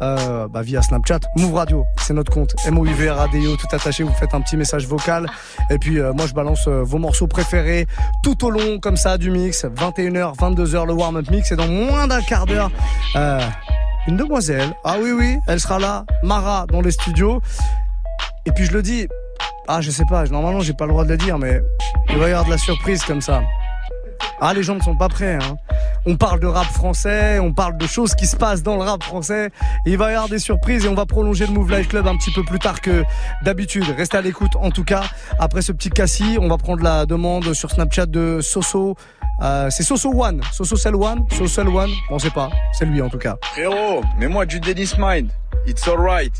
euh, 0.00 0.48
bah, 0.48 0.62
via 0.62 0.80
Snapchat. 0.80 1.20
Move 1.36 1.54
Radio, 1.54 1.84
c'est 1.98 2.14
notre 2.14 2.32
compte. 2.32 2.54
M-O-U-V-R-A-D-I-O, 2.66 3.56
tout 3.56 3.66
attaché. 3.72 4.04
Vous 4.04 4.14
faites 4.14 4.32
un 4.32 4.40
petit 4.40 4.56
message 4.56 4.86
vocal. 4.86 5.26
Et 5.70 5.78
puis 5.78 5.98
euh, 5.98 6.12
moi, 6.14 6.26
je 6.26 6.32
balance 6.32 6.66
vos 6.66 6.98
morceaux 6.98 7.26
préférés 7.26 7.86
tout 8.22 8.42
au 8.46 8.50
long 8.50 8.78
comme 8.80 8.96
ça 8.96 9.18
du 9.18 9.30
mix. 9.30 9.66
21h, 9.66 10.36
22h 10.36 10.86
le 10.86 10.94
warm-up 10.94 11.30
mix. 11.30 11.52
Et 11.52 11.56
dans 11.56 11.68
moins 11.68 12.06
d'un 12.06 12.22
quart 12.22 12.46
d'heure... 12.46 12.70
Une 14.06 14.18
demoiselle. 14.18 14.74
Ah 14.84 14.96
oui, 15.00 15.12
oui, 15.12 15.38
elle 15.46 15.58
sera 15.58 15.78
là. 15.78 16.04
Mara 16.22 16.66
dans 16.66 16.82
les 16.82 16.90
studios. 16.90 17.40
Et 18.44 18.52
puis 18.52 18.66
je 18.66 18.72
le 18.72 18.82
dis, 18.82 19.08
ah, 19.68 19.80
je 19.80 19.90
sais 19.90 20.04
pas, 20.08 20.24
normalement 20.24 20.60
j'ai 20.60 20.74
pas 20.74 20.84
le 20.84 20.92
droit 20.92 21.04
de 21.04 21.10
le 21.10 21.16
dire, 21.16 21.38
mais 21.38 21.60
il 22.10 22.18
va 22.18 22.28
y 22.28 22.32
avoir 22.32 22.44
de 22.44 22.50
la 22.50 22.58
surprise 22.58 23.02
comme 23.04 23.20
ça. 23.20 23.42
Ah, 24.40 24.52
les 24.52 24.62
gens 24.62 24.74
ne 24.74 24.80
sont 24.80 24.96
pas 24.96 25.08
prêts. 25.08 25.38
Hein. 25.40 25.56
On 26.06 26.16
parle 26.16 26.40
de 26.40 26.46
rap 26.46 26.66
français, 26.66 27.38
on 27.38 27.52
parle 27.52 27.78
de 27.78 27.86
choses 27.86 28.14
qui 28.14 28.26
se 28.26 28.36
passent 28.36 28.62
dans 28.62 28.76
le 28.76 28.82
rap 28.82 29.02
français. 29.02 29.50
Il 29.86 29.96
va 29.96 30.10
y 30.10 30.14
avoir 30.14 30.28
des 30.28 30.38
surprises 30.38 30.84
et 30.84 30.88
on 30.88 30.94
va 30.94 31.06
prolonger 31.06 31.46
le 31.46 31.52
Move 31.52 31.70
Life 31.70 31.88
Club 31.88 32.06
un 32.06 32.16
petit 32.16 32.32
peu 32.32 32.42
plus 32.42 32.58
tard 32.58 32.80
que 32.80 33.04
d'habitude. 33.42 33.84
Restez 33.96 34.18
à 34.18 34.20
l'écoute 34.20 34.56
en 34.56 34.70
tout 34.70 34.84
cas. 34.84 35.04
Après 35.38 35.62
ce 35.62 35.72
petit 35.72 35.90
cassis, 35.90 36.36
on 36.40 36.48
va 36.48 36.58
prendre 36.58 36.82
la 36.82 37.06
demande 37.06 37.54
sur 37.54 37.70
Snapchat 37.70 38.06
de 38.06 38.40
Soso. 38.42 38.96
Euh, 39.42 39.68
c'est 39.70 39.82
Soso 39.82 40.12
One, 40.12 40.42
Soso 40.52 40.76
Cell 40.76 40.94
One, 40.94 41.26
Soso 41.30 41.48
Cell 41.48 41.68
One, 41.68 41.90
on 42.10 42.18
sait 42.18 42.30
pas, 42.30 42.50
c'est 42.72 42.84
lui 42.84 43.02
en 43.02 43.08
tout 43.08 43.18
cas. 43.18 43.36
Frérot, 43.42 44.02
mets-moi 44.18 44.46
du 44.46 44.60
Dennis 44.60 44.92
Mind. 44.98 45.30
It's 45.66 45.88
alright. 45.88 46.38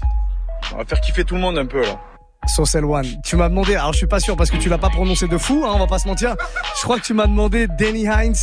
On 0.72 0.78
va 0.78 0.84
faire 0.84 1.00
kiffer 1.00 1.24
tout 1.24 1.34
le 1.34 1.40
monde 1.40 1.58
un 1.58 1.66
peu 1.66 1.82
là. 1.82 1.98
Social 2.46 2.84
One. 2.84 3.06
Tu 3.24 3.36
m'as 3.36 3.48
demandé, 3.48 3.74
alors 3.74 3.92
je 3.92 3.98
suis 3.98 4.06
pas 4.06 4.20
sûr 4.20 4.36
parce 4.36 4.50
que 4.50 4.56
tu 4.56 4.68
l'as 4.68 4.78
pas 4.78 4.90
prononcé 4.90 5.26
de 5.28 5.38
fou, 5.38 5.64
hein, 5.66 5.72
on 5.74 5.78
va 5.78 5.86
pas 5.86 5.98
se 5.98 6.08
mentir. 6.08 6.34
Je 6.78 6.82
crois 6.82 6.98
que 6.98 7.04
tu 7.04 7.14
m'as 7.14 7.26
demandé 7.26 7.66
Danny 7.78 8.04
Hines, 8.04 8.34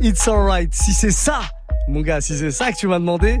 It's 0.00 0.26
Alright. 0.28 0.74
Si 0.74 0.92
c'est 0.92 1.10
ça, 1.10 1.40
mon 1.88 2.00
gars, 2.00 2.20
si 2.20 2.36
c'est 2.36 2.50
ça 2.50 2.72
que 2.72 2.76
tu 2.76 2.86
m'as 2.86 2.98
demandé, 2.98 3.38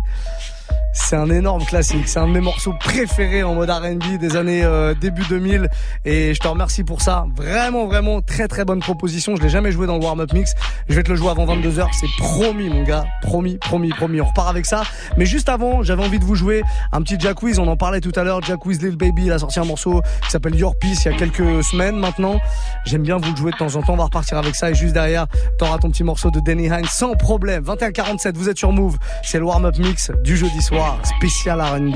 C'est 0.92 1.16
un 1.16 1.30
énorme 1.30 1.64
classique. 1.64 2.08
C'est 2.08 2.18
un 2.18 2.26
de 2.26 2.32
mes 2.32 2.40
morceaux 2.40 2.74
préférés 2.80 3.42
en 3.42 3.54
mode 3.54 3.70
R&B 3.70 4.18
des 4.18 4.36
années 4.36 4.64
euh, 4.64 4.94
début 4.94 5.22
2000. 5.28 5.68
Et 6.04 6.34
je 6.34 6.40
te 6.40 6.48
remercie 6.48 6.82
pour 6.82 7.00
ça. 7.00 7.26
Vraiment, 7.36 7.86
vraiment, 7.86 8.20
très 8.22 8.48
très 8.48 8.64
bonne 8.64 8.80
proposition. 8.80 9.36
Je 9.36 9.42
l'ai 9.42 9.48
jamais 9.48 9.70
joué 9.70 9.86
dans 9.86 9.98
le 9.98 10.04
warm-up 10.04 10.32
mix. 10.32 10.54
Je 10.88 10.94
vais 10.94 11.02
te 11.02 11.10
le 11.10 11.16
jouer 11.16 11.30
avant 11.30 11.46
22h. 11.46 11.86
C'est 11.92 12.08
promis, 12.18 12.68
mon 12.68 12.82
gars. 12.82 13.04
Promis, 13.22 13.58
promis, 13.58 13.90
promis. 13.90 14.20
On 14.20 14.26
repart 14.26 14.48
avec 14.48 14.66
ça. 14.66 14.82
Mais 15.16 15.26
juste 15.26 15.48
avant, 15.48 15.82
j'avais 15.82 16.04
envie 16.04 16.18
de 16.18 16.24
vous 16.24 16.34
jouer 16.34 16.62
un 16.92 17.02
petit 17.02 17.16
Jack. 17.18 17.38
On 17.42 17.68
en 17.68 17.76
parlait 17.76 18.00
tout 18.00 18.12
à 18.16 18.24
l'heure. 18.24 18.42
Jack 18.42 18.66
Wiz 18.66 18.82
Lil 18.82 18.96
Baby, 18.96 19.26
il 19.26 19.32
a 19.32 19.38
sorti 19.38 19.60
un 19.60 19.64
morceau 19.64 20.02
qui 20.22 20.30
s'appelle 20.30 20.56
Your 20.56 20.76
Peace 20.76 21.04
il 21.04 21.12
y 21.12 21.14
a 21.14 21.16
quelques 21.16 21.62
semaines 21.64 21.96
maintenant. 21.96 22.38
J'aime 22.84 23.02
bien 23.02 23.16
vous 23.16 23.30
le 23.30 23.36
jouer 23.36 23.52
de 23.52 23.56
temps 23.56 23.74
en 23.76 23.82
temps. 23.82 23.94
On 23.94 23.96
va 23.96 24.04
repartir 24.04 24.38
avec 24.38 24.56
ça. 24.56 24.70
Et 24.70 24.74
juste 24.74 24.94
derrière, 24.94 25.26
t'auras 25.58 25.78
ton 25.78 25.90
petit 25.90 26.04
morceau 26.04 26.30
de 26.30 26.40
Danny 26.40 26.66
Hines 26.66 26.84
sans 26.90 27.14
problème. 27.14 27.62
21-47, 27.64 28.34
vous 28.34 28.48
êtes 28.48 28.58
sur 28.58 28.72
Move. 28.72 28.98
C'est 29.22 29.38
le 29.38 29.44
warm-up 29.44 29.78
mix 29.78 30.10
du 30.24 30.36
jeudi 30.36 30.60
soir. 30.60 30.79
Spécial 30.80 31.60
R&B. 31.60 31.92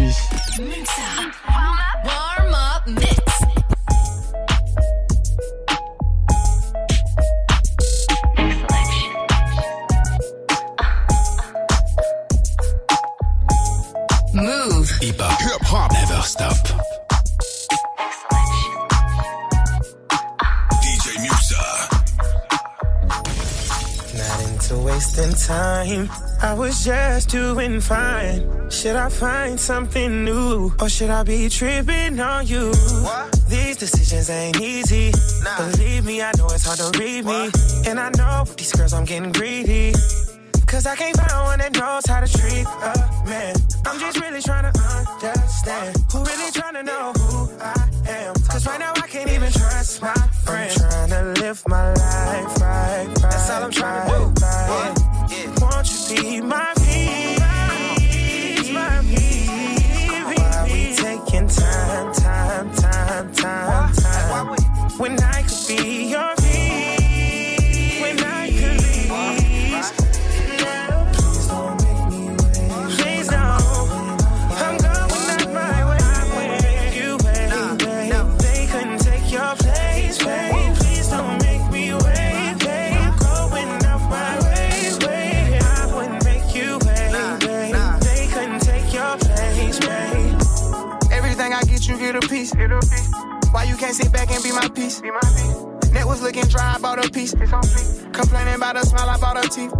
Warm 2.05 2.55
up 2.55 2.87
mix. 2.87 3.22
Move. 14.35 14.91
Hip 15.01 15.18
hop, 15.18 15.41
hip 15.41 15.62
hop, 15.62 15.93
never 15.93 16.22
stop. 16.22 16.57
DJ 20.82 21.07
Musa. 21.22 21.64
Not 24.18 24.41
into 24.49 24.76
wasting 24.85 25.35
time. 25.35 26.24
I 26.43 26.55
was 26.55 26.85
just 26.85 27.30
doing 27.30 27.80
fine. 27.80 28.70
Should 28.70 28.97
I 28.97 29.09
find 29.09 29.59
something 29.59 30.24
new? 30.24 30.72
Or 30.80 30.89
should 30.89 31.11
I 31.11 31.22
be 31.22 31.49
tripping 31.49 32.20
on 32.20 32.47
you? 32.47 32.72
These 33.49 33.76
decisions 33.78 34.30
ain't 34.30 34.61
easy. 34.61 35.12
Believe 35.57 36.05
me, 36.05 36.22
I 36.22 36.32
know 36.37 36.47
it's 36.47 36.64
hard 36.64 36.78
to 36.78 36.99
read 36.99 37.24
me. 37.24 37.51
And 37.87 37.99
I 38.01 38.11
know 38.16 38.45
with 38.47 38.57
these 38.57 38.72
girls 38.72 38.93
I'm 38.93 39.05
getting 39.05 39.32
greedy. 39.32 39.93
Cause 40.66 40.87
I 40.87 40.97
can't 40.97 41.16
find 41.16 41.45
one 41.45 41.59
that 41.61 41.72
knows 41.78 42.05
how 42.07 42.20
to 42.20 42.26
treat 42.26 42.66
a 42.66 43.28
man. 43.28 43.55
I'm 43.87 44.01
just 44.01 44.20
really 44.20 44.43
trying 44.43 44.72
to 44.72 44.80
understand. 44.80 45.97
Who 46.11 46.24
really 46.24 46.51
trying 46.51 46.74
to 46.74 46.82
know 46.82 47.12
who 47.12 47.49
I 47.61 47.89
am? 48.09 48.35
Cause 48.51 48.66
right 48.66 48.80
now 48.80 48.93
I 48.97 49.07
can't 49.07 49.30
even 49.30 49.53
trust 49.53 50.03
my 50.03 50.12
friends. 50.45 50.82
I'm 50.82 51.09
trying 51.09 51.35
to 51.35 51.41
live 51.41 51.62
my 51.68 51.91
life 51.91 52.61
right, 52.61 53.07
right. 53.07 53.14
That's 53.20 53.51
all 53.51 53.62
I'm 53.62 53.70
trying 53.70 54.09
to 54.09 54.09
do. 54.09 54.14
You 92.05 92.13
get 92.13 92.25
a 92.25 92.29
piece. 92.29 92.53
Why 93.53 93.65
you 93.65 93.77
can't 93.77 93.95
sit 93.95 94.13
back 94.13 94.31
and 94.31 94.43
be 94.43 94.53
my 94.53 94.69
piece? 94.69 95.01
Be 95.01 95.11
my 95.11 95.21
piece. 95.21 95.93
Net 95.93 96.07
was 96.07 96.23
looking 96.23 96.45
dry, 96.45 96.75
I 96.75 96.79
bought 96.79 97.05
a 97.05 97.11
piece. 97.11 97.33
It's 97.35 97.53
on 97.53 97.63
fleek. 97.63 98.13
Complaining 98.13 98.55
about 98.55 98.77
the 98.77 98.85
smell, 98.85 99.09
I 99.09 99.19
bought 99.19 99.37
her 99.37 99.49
teeth. 99.49 99.73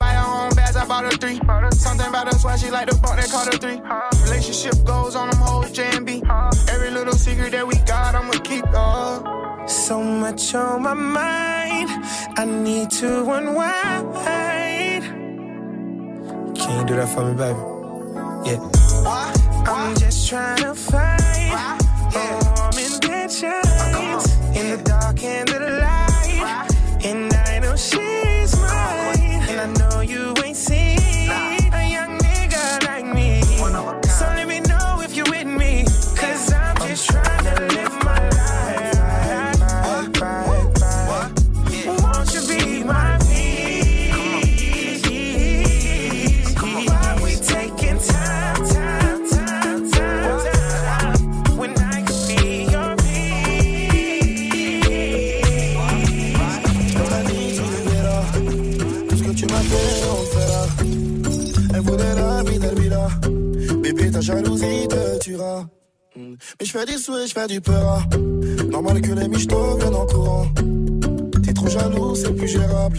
Buy 0.00 0.14
her 0.14 0.44
own 0.44 0.54
bags, 0.54 0.76
I 0.76 0.86
bought 0.86 1.04
her 1.04 1.10
three. 1.10 1.40
Something 1.70 2.08
about 2.08 2.32
her 2.32 2.38
swag, 2.38 2.58
she 2.58 2.70
like 2.70 2.88
the 2.88 2.96
fuck, 2.96 3.16
they 3.16 3.28
call 3.28 3.44
her 3.44 3.52
three. 3.52 3.80
Relationship 4.24 4.84
goes 4.84 5.14
on 5.14 5.30
them 5.30 5.40
hoes, 5.40 5.72
J 5.72 5.84
and 5.96 6.06
B. 6.06 6.22
Every 6.68 6.90
little 6.90 7.14
secret 7.14 7.52
that 7.52 7.66
we 7.66 7.74
got, 7.86 8.14
I'ma 8.14 8.32
keep. 8.42 8.64
Oh. 8.74 9.64
So 9.66 10.02
much 10.02 10.54
on 10.54 10.82
my 10.82 10.94
mind, 10.94 11.88
I 12.36 12.44
need 12.44 12.90
to 12.90 13.30
unwind. 13.30 14.14
Can 16.56 16.80
you 16.80 16.86
do 16.86 16.96
that 16.96 17.08
for 17.08 17.24
me, 17.24 17.34
baby? 17.34 17.58
Yeah. 18.50 18.81
I'm 19.04 19.94
just 19.96 20.28
trying 20.28 20.62
to 20.62 20.74
find 20.74 21.80
warm 22.14 22.78
intentions 22.78 23.46
in 24.56 24.70
the 24.70 24.91
je 66.72 66.78
fais 66.78 66.86
du 66.86 66.98
souhait, 66.98 67.26
je 67.26 67.32
fais 67.32 67.46
du 67.46 67.60
peur. 67.60 68.02
Normal 68.70 69.00
que 69.02 69.12
les 69.12 69.28
michtos 69.28 69.76
viennent 69.78 69.94
en 69.94 70.06
courant. 70.06 70.46
T'es 71.44 71.52
trop 71.52 71.68
jaloux, 71.68 72.14
c'est 72.14 72.32
plus 72.34 72.48
gérable. 72.48 72.98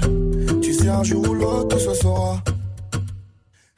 Tu 0.61 0.73
sais, 0.73 0.89
un 0.89 1.03
jour 1.03 1.27
ou 1.27 1.33
l'autre, 1.33 1.69
tout 1.69 1.79
se 1.79 1.93
saura. 1.95 2.43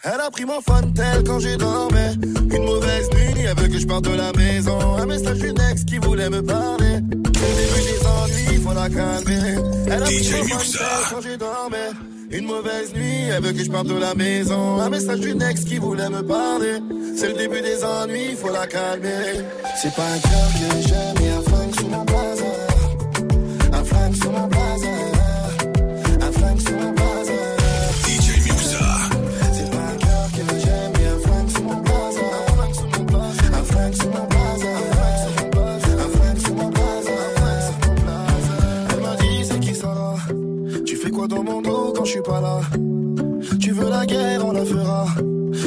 Elle 0.03 0.21
a 0.21 0.29
pris 0.29 0.45
mon 0.45 0.59
phone 0.61 0.93
tel 0.93 1.23
quand 1.23 1.39
j'ai 1.39 1.55
dormais. 1.55 2.13
Une 2.13 2.65
mauvaise 2.65 3.09
nuit, 3.11 3.43
elle 3.47 3.57
veut 3.57 3.67
que 3.69 3.79
je 3.79 3.87
parte 3.87 4.03
de 4.03 4.15
la 4.15 4.31
maison. 4.33 4.97
Un 4.97 5.05
message 5.05 5.39
d'une 5.39 5.59
ex 5.71 5.85
qui 5.85 5.97
voulait 5.97 6.29
me 6.29 6.41
parler. 6.41 6.95
Au 6.95 7.51
début 7.59 7.81
des 7.87 8.05
ennuis, 8.05 8.61
faut 8.63 8.73
la 8.73 8.89
calmer. 8.89 9.55
Elle 9.87 10.03
a 10.03 10.05
pris 10.05 10.31
mon 10.31 10.47
phone 10.47 10.71
tel 10.71 11.09
quand 11.09 11.21
j'ai 11.21 11.37
dormais. 11.37 12.14
Une 12.31 12.45
mauvaise 12.45 12.93
nuit, 12.93 13.29
elle 13.31 13.43
veut 13.43 13.53
que 13.53 13.63
je 13.63 13.71
parte 13.71 13.87
de 13.87 13.97
la 13.97 14.15
maison. 14.15 14.79
Un 14.81 14.89
message 14.89 15.19
d'une 15.19 15.41
ex 15.41 15.63
qui 15.63 15.77
voulait 15.77 16.09
me 16.09 16.21
parler. 16.21 16.79
C'est 17.15 17.29
le 17.29 17.35
début 17.35 17.61
des 17.61 17.83
ennuis, 17.83 18.35
faut 18.35 18.51
la 18.51 18.67
calmer. 18.67 19.41
C'est 19.81 19.93
pas 19.93 20.05
un 20.05 20.19
cœur 20.19 20.49
que 20.53 20.87
j'aime, 20.87 21.54
Dans 41.27 41.43
mon 41.43 41.59
dos 41.59 41.91
quand 41.95 42.05
je 42.05 42.11
suis 42.11 42.21
pas 42.21 42.39
là 42.39 42.59
Tu 43.59 43.71
veux 43.71 43.89
la 43.89 44.05
guerre, 44.05 44.45
on 44.45 44.51
la 44.51 44.63
fera. 44.63 45.07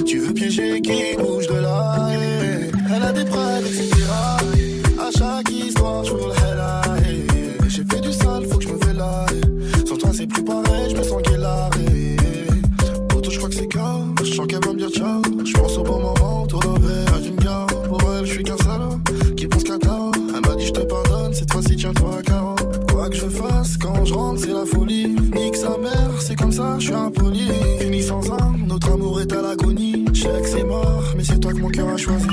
Tu 0.06 0.18
veux 0.18 0.32
piéger 0.32 0.80
qui 0.80 1.16
bouge 1.16 1.48
de 1.48 1.54
là. 1.54 2.10
Elle 2.94 3.02
a 3.02 3.12
des 3.12 3.24
preuves, 3.24 3.66
etc. 3.66 3.90
À 5.00 5.10
chaque 5.10 5.50
histoire, 5.50 6.04
je 6.04 6.12
le 6.12 6.20
eh. 7.08 7.68
J'ai 7.68 7.82
fait 7.84 8.00
du 8.00 8.12
sale, 8.12 8.44
faut 8.46 8.58
que 8.58 8.64
je 8.64 8.68
me 8.68 8.78
fais 8.78 8.94
là. 8.94 9.26
Sans 9.84 9.96
toi, 9.96 10.10
c'est 10.12 10.28
plus 10.28 10.44
pareil, 10.44 10.67
je 26.78 26.84
suis 26.84 26.94
impoli. 26.94 27.48
Fini 27.78 28.02
sans 28.02 28.32
un, 28.32 28.56
notre 28.66 28.92
amour 28.92 29.20
est 29.20 29.32
à 29.32 29.42
l'agonie. 29.42 30.04
Je 30.12 30.22
sais 30.22 30.42
que 30.42 30.48
c'est 30.48 30.64
mort, 30.64 31.04
mais 31.16 31.24
c'est 31.24 31.38
toi 31.38 31.52
que 31.52 31.58
mon 31.58 31.68
cœur 31.68 31.88
a 31.88 31.96
choisi. 31.96 32.26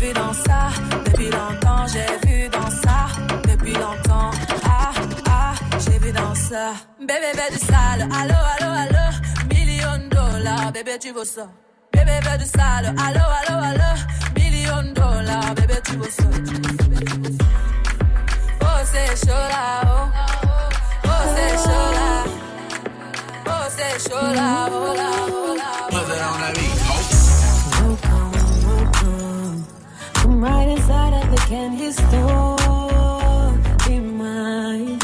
vu 0.00 0.12
dans 0.14 0.32
ça, 0.32 0.70
depuis 1.04 1.30
longtemps, 1.30 1.86
j'ai 1.86 2.28
vu 2.28 2.48
dans 2.48 2.70
ça, 2.70 3.06
depuis 3.46 3.74
longtemps. 3.74 4.30
Ah, 4.64 4.92
ah, 5.28 5.54
j'ai 5.78 5.98
vu 5.98 6.10
dans 6.12 6.34
ça. 6.34 6.72
Bébé, 6.98 7.14
bébé 7.32 7.46
du 7.52 7.58
sale, 7.58 8.08
allô, 8.20 8.40
allô, 8.54 8.70
allô, 8.82 9.06
million 9.54 10.08
dollars, 10.10 10.72
bébé, 10.72 10.98
tu 10.98 11.12
veux 11.12 11.24
ça. 11.24 11.48
Bébé, 11.92 12.12
bébé 12.22 12.38
du 12.38 12.46
sale, 12.46 12.94
allô, 13.06 13.24
allô, 13.40 13.62
allô, 13.70 13.90
million 14.36 14.82
dollars, 14.94 15.54
bébé, 15.54 15.74
tu 15.84 15.96
veux 15.96 16.10
ça. 16.10 16.24
Oh, 18.62 18.80
c'est 18.90 19.26
chaud 19.26 19.46
là, 19.54 19.82
oh. 19.84 20.08
Oh, 21.04 21.24
c'est 21.34 21.56
chaud 21.64 21.90
là. 21.98 22.24
Oh, 23.46 23.66
c'est 23.76 24.08
chaud 24.08 24.34
là, 24.34 24.68
oh 24.72 24.94
là, 24.96 25.10
oh 25.28 25.54
là. 25.56 25.64
Oh, 25.92 26.08
là, 26.08 26.28
oh 26.34 26.40
là. 26.40 26.69
Right 30.40 30.68
inside 30.68 31.12
of 31.22 31.30
the 31.30 31.36
candy 31.48 31.92
store. 31.92 32.56
Be 33.86 34.00
mine. 34.00 34.98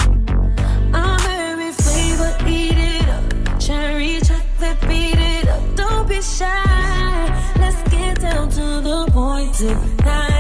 I'm 0.94 1.20
every 1.30 1.72
flavor, 1.72 2.34
eat 2.48 2.78
it 2.78 3.06
up. 3.06 3.60
Cherry 3.60 4.18
chocolate, 4.20 4.80
beat 4.88 5.18
it 5.18 5.46
up. 5.46 5.60
Don't 5.76 6.08
be 6.08 6.22
shy. 6.22 7.52
Let's 7.58 7.82
get 7.90 8.18
down 8.18 8.48
to 8.48 8.80
the 8.80 9.10
point 9.12 9.52
tonight. 9.52 10.35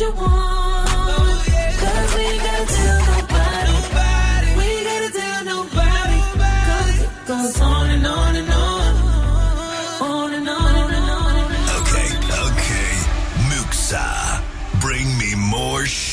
you 0.00 0.10
want. 0.10 0.26
Oh, 0.28 1.44
yeah. 1.48 1.72
Cause 1.80 2.14
we 2.14 2.22
ain't 2.22 2.42
gotta 2.42 2.66
tell 2.66 3.00
nobody. 3.06 3.72
nobody. 3.72 4.48
We 4.58 4.64
ain't 4.64 4.86
gotta 4.90 5.10
tell 5.20 5.44
nobody. 5.44 6.16
nobody. 6.26 6.66
Cause 6.68 7.00
it 7.02 7.26
goes 7.26 7.60
on 7.60 7.90
and 7.90 8.06
on 8.06 8.36
and 8.36 8.50
on. 8.50 8.66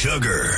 Sugar. 0.03 0.52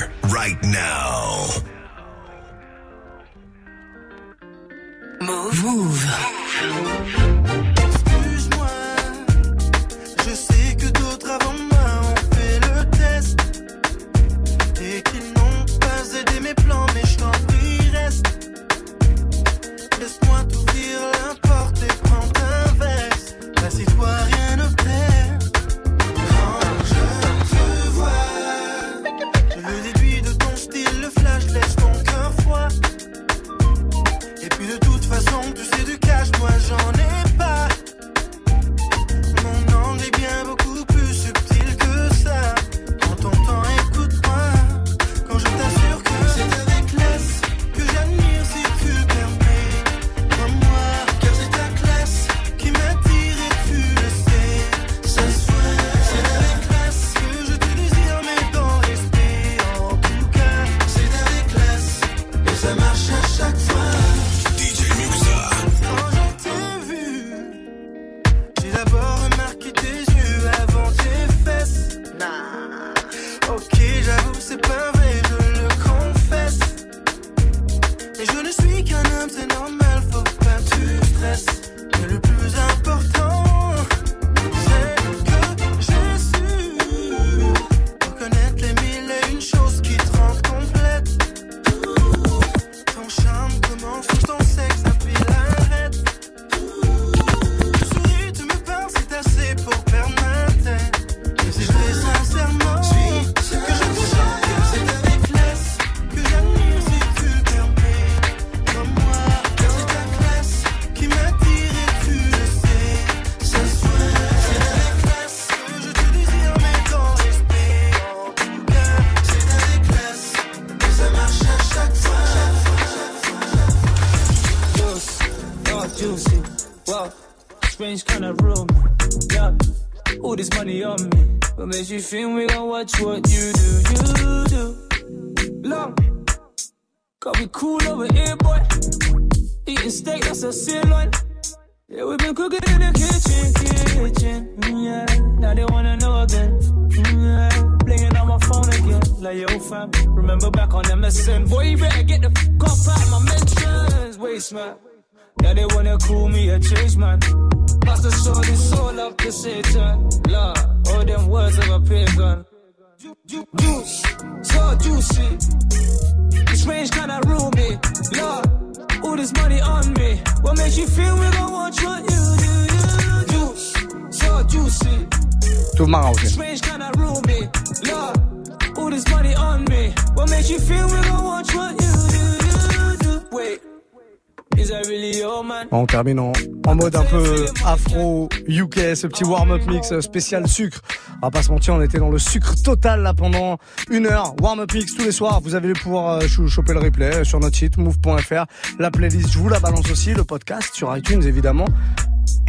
Afro 187.66 188.28
UK, 188.46 188.94
ce 188.94 189.06
petit 189.08 189.24
warm-up 189.24 189.62
mix 189.66 189.98
spécial 190.00 190.46
sucre. 190.46 190.80
On 191.20 191.26
va 191.26 191.30
pas 191.30 191.42
se 191.42 191.50
mentir, 191.50 191.74
on 191.74 191.82
était 191.82 191.98
dans 191.98 192.10
le 192.10 192.18
sucre 192.18 192.54
total 192.62 193.02
là 193.02 193.12
pendant 193.12 193.58
une 193.90 194.06
heure. 194.06 194.34
Warm-up 194.40 194.72
mix 194.72 194.94
tous 194.94 195.04
les 195.04 195.12
soirs. 195.12 195.40
Vous 195.40 195.54
allez 195.56 195.72
pouvoir 195.72 196.20
euh, 196.22 196.46
choper 196.48 196.72
le 196.72 196.80
replay 196.80 197.24
sur 197.24 197.40
notre 197.40 197.56
site 197.56 197.76
move.fr. 197.76 198.44
La 198.78 198.90
playlist, 198.90 199.32
je 199.32 199.38
vous 199.38 199.48
la 199.48 199.58
balance 199.58 199.90
aussi, 199.90 200.14
le 200.14 200.24
podcast 200.24 200.74
sur 200.74 200.96
iTunes 200.96 201.22
évidemment. 201.24 201.66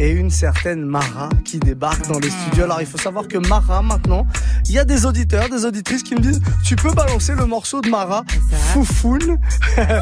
Et 0.00 0.10
une 0.10 0.30
certaine 0.30 0.84
Mara 0.84 1.28
qui 1.44 1.58
débarque 1.58 2.06
dans 2.06 2.18
les 2.20 2.30
studios. 2.30 2.64
Alors 2.64 2.80
il 2.80 2.86
faut 2.86 2.98
savoir 2.98 3.26
que 3.26 3.36
Mara 3.38 3.82
maintenant, 3.82 4.26
il 4.66 4.72
y 4.72 4.78
a 4.78 4.84
des 4.84 5.06
auditeurs, 5.06 5.48
des 5.48 5.64
auditrices 5.64 6.02
qui 6.04 6.14
me 6.14 6.20
disent 6.20 6.40
tu 6.64 6.76
peux 6.76 6.92
balancer 6.92 7.34
le 7.34 7.46
morceau 7.46 7.80
de 7.80 7.88
Mara 7.88 8.22
Foufoune. 8.72 9.38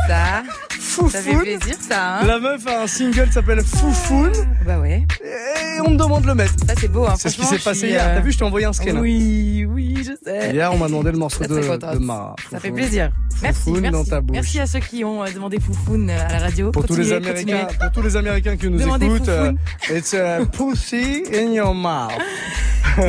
Ça, 0.07 0.43
Foufoune. 0.79 1.11
ça 1.11 1.21
fait 1.23 1.35
plaisir, 1.37 1.77
ça. 1.81 2.19
Hein 2.19 2.27
La 2.27 2.39
meuf 2.39 2.67
a 2.67 2.83
un 2.83 2.87
single 2.87 3.27
qui 3.27 3.33
s'appelle 3.33 3.63
Foufoune. 3.63 4.33
bah 4.67 4.79
ouais. 4.79 5.07
Et 5.25 5.81
on 5.81 5.91
me 5.91 5.97
demande 5.97 6.23
de 6.23 6.27
le 6.29 6.35
mettre. 6.35 6.55
Ça 6.67 6.75
c'est 6.79 6.89
beau. 6.89 7.07
Hein. 7.07 7.15
C'est 7.19 7.31
ce 7.31 7.37
qui 7.37 7.45
s'est 7.47 7.59
passé 7.59 7.89
hier. 7.89 8.03
euh, 8.07 8.15
T'as 8.17 8.21
vu, 8.21 8.33
je 8.33 8.39
t'ai 8.39 8.45
envoyé 8.45 8.67
un 8.67 8.73
scan. 8.73 8.97
Oui, 9.01 9.65
oui, 9.69 9.97
je 9.99 10.13
sais. 10.25 10.53
Hier, 10.53 10.73
on 10.73 10.79
m'a 10.79 10.89
demandé 10.89 11.11
le 11.13 11.19
morceau 11.19 11.45
de, 11.47 11.99
Mara. 11.99 12.35
Ça 12.51 12.61
fait 12.61 12.71
plaisir. 12.71 13.11
Merci, 13.43 13.71
merci. 13.73 13.91
dans 13.93 14.05
ta 14.05 14.21
bouche. 14.23 14.35
Merci 14.35 14.61
à 14.61 14.67
ceux 14.67 14.79
qui 14.81 15.05
ont 15.05 15.23
euh, 15.23 15.31
demandé 15.31 15.59
Foufoune 15.61 16.09
euh, 16.11 16.27
à 16.29 16.33
la 16.33 16.39
radio. 16.39 16.71
Pour 16.71 16.87
tous 16.87 16.97
les 16.97 17.13
Américains, 17.13 17.67
pour 17.81 17.93
tous 17.93 18.03
les 18.03 18.17
Américains 18.17 18.57
qui 18.57 18.69
nous 18.71 18.79
Demandez 18.79 19.07
écoutent, 19.07 19.29
euh. 19.29 19.53
It's 19.91 20.15
a 20.15 20.47
pussy 20.53 21.23
in 21.33 21.53
your 21.53 21.75
mouth. 21.75 22.13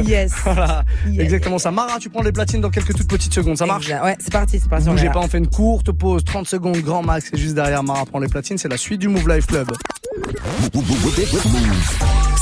Yes. 0.03 0.33
voilà, 0.43 0.83
Yes. 1.07 1.21
exactement 1.23 1.57
ça. 1.59 1.71
Mara, 1.71 1.97
tu 1.97 2.09
prends 2.09 2.21
les 2.21 2.33
platines 2.33 2.59
dans 2.59 2.69
quelques 2.69 2.93
toutes 2.93 3.07
petites 3.07 3.33
secondes, 3.33 3.57
ça 3.57 3.65
marche 3.65 3.85
Exact. 3.85 4.03
Ouais, 4.03 4.17
c'est 4.19 4.33
parti, 4.33 4.59
c'est 4.59 4.67
parti. 4.67 4.85
Bougez 4.89 5.09
pas, 5.09 5.19
on 5.19 5.29
fait 5.29 5.37
une 5.37 5.47
courte 5.47 5.93
pause, 5.93 6.25
30 6.25 6.45
secondes, 6.45 6.77
grand 6.81 7.03
max, 7.03 7.29
et 7.33 7.37
juste 7.37 7.55
derrière 7.55 7.83
Mara 7.83 8.05
prend 8.05 8.19
les 8.19 8.27
platines, 8.27 8.57
c'est 8.57 8.67
la 8.67 8.75
suite 8.75 8.99
du 8.99 9.07
Move 9.07 9.29
Life 9.29 9.47
Club. 9.47 9.71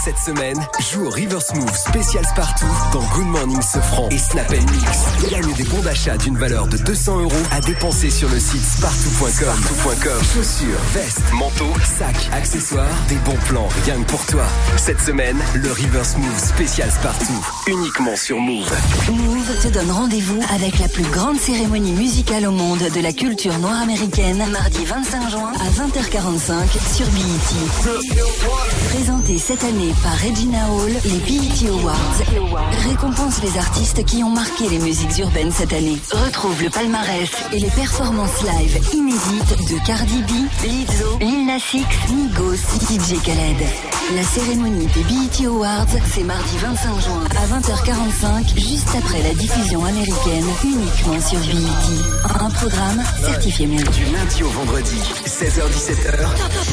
Cette 0.04 0.18
semaine, 0.18 0.58
joue 0.92 1.06
au 1.06 1.10
River 1.10 1.40
Smooth 1.40 1.74
spécial 1.74 2.24
Spartoo 2.26 2.66
dans 2.94 3.02
Good 3.16 3.26
Morning 3.26 3.62
Sofran 3.62 4.08
et 4.12 4.18
Snap 4.18 4.52
Mix. 4.52 5.32
Gagne 5.32 5.54
des 5.56 5.64
bons 5.64 5.82
d'achat 5.82 6.16
d'une 6.18 6.38
valeur 6.38 6.68
de 6.68 6.78
200 6.78 7.22
euros 7.22 7.32
à 7.52 7.60
dépenser 7.62 8.10
sur 8.10 8.30
le 8.30 8.40
site. 8.40 8.62
Spartoo.com. 8.62 10.24
Chaussures, 10.34 10.80
vestes, 10.94 11.34
manteaux, 11.34 11.74
sacs, 11.84 12.30
accessoires, 12.34 12.86
des 13.10 13.16
bons 13.16 13.38
plans 13.48 13.68
rien 13.86 13.96
que 14.04 14.12
pour 14.12 14.26
toi. 14.28 14.46
Cette 14.78 15.02
semaine, 15.02 15.38
le 15.56 15.72
River 15.72 16.04
Smooth 16.04 16.38
spécial 16.38 16.92
Spartoo, 16.92 17.34
uniquement 17.68 18.16
sur 18.16 18.38
Move. 18.38 18.72
Move 19.10 19.60
te 19.64 19.68
donne 19.70 19.92
rendez-vous 19.92 20.40
avec 20.54 20.78
la 20.80 20.88
plus 20.88 21.06
grande 21.06 21.40
cérémonie 21.40 21.94
musicale 21.94 22.46
au 22.48 22.52
monde 22.52 22.84
de 22.94 23.02
la 23.02 23.12
culture 23.12 23.58
noire 23.58 23.82
américaine, 23.82 24.46
mardi 24.52 24.86
25 24.86 25.30
juin 25.32 25.52
à 25.60 25.70
20h45 25.70 26.96
sur 26.96 27.08
BET. 27.08 27.65
Présenté 28.90 29.40
cette 29.40 29.64
année 29.64 29.94
par 30.04 30.14
Regina 30.20 30.70
Hall, 30.72 30.92
les 31.04 31.20
BET 31.20 31.70
Awards 31.70 31.96
récompensent 32.88 33.42
les 33.42 33.58
artistes 33.58 34.06
qui 34.06 34.24
ont 34.24 34.30
marqué 34.30 34.70
les 34.70 34.78
musiques 34.78 35.18
urbaines 35.18 35.52
cette 35.52 35.74
année. 35.74 35.98
Retrouve 36.12 36.62
le 36.62 36.70
palmarès 36.70 37.30
et 37.54 37.60
les 37.60 37.70
performances 37.70 38.44
live 38.44 38.80
inédites 38.94 39.70
de 39.70 39.86
Cardi 39.86 40.22
B, 40.24 40.32
Lizzo, 40.64 41.18
Lil 41.20 41.46
Nas 41.48 41.58
X, 41.74 41.86
Migos, 42.12 42.56
DJ 42.56 43.22
Khaled. 43.24 43.58
La 44.16 44.24
cérémonie 44.24 44.86
des 44.88 45.04
BET 45.04 45.48
Awards, 45.48 45.88
c'est 46.14 46.24
mardi 46.24 46.58
25 46.58 47.02
juin 47.02 47.24
à 47.32 47.60
20h45, 47.60 48.60
juste 48.60 48.90
après 48.96 49.24
la 49.24 49.34
diffusion 49.34 49.84
américaine, 49.84 50.46
uniquement 50.64 51.20
sur 51.20 51.40
BET. 51.40 52.40
Un 52.40 52.50
programme 52.52 53.04
certifié 53.24 53.66
Move. 53.66 53.90
Du 53.90 54.06
lundi 54.06 54.44
au 54.44 54.50
vendredi, 54.50 55.00
16h-17h. 55.26 56.28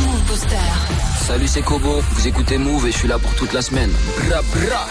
Move 0.04 0.22
Booster. 0.26 0.81
Salut, 1.26 1.46
c'est 1.48 1.62
Kobo. 1.62 2.02
Vous 2.12 2.26
écoutez 2.28 2.58
Move 2.58 2.86
et 2.86 2.92
je 2.92 2.98
suis 2.98 3.08
là 3.08 3.18
pour 3.18 3.32
toute 3.34 3.52
la 3.52 3.62
semaine. 3.62 3.90
Bra 4.28 4.42
bra. 4.42 4.86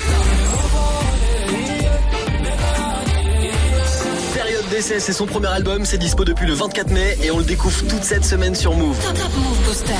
Période 4.33 4.67
d'essai, 4.69 4.99
c'est 4.99 5.13
son 5.13 5.25
premier 5.25 5.47
album, 5.47 5.85
c'est 5.85 5.97
dispo 5.97 6.23
depuis 6.25 6.47
le 6.47 6.53
24 6.53 6.89
mai 6.91 7.17
et 7.23 7.31
on 7.31 7.37
le 7.39 7.43
découvre 7.43 7.77
toute 7.87 8.03
cette 8.03 8.25
semaine 8.25 8.55
sur 8.55 8.75
Move. 8.75 8.97
Move 9.37 9.65
Booster. 9.65 9.93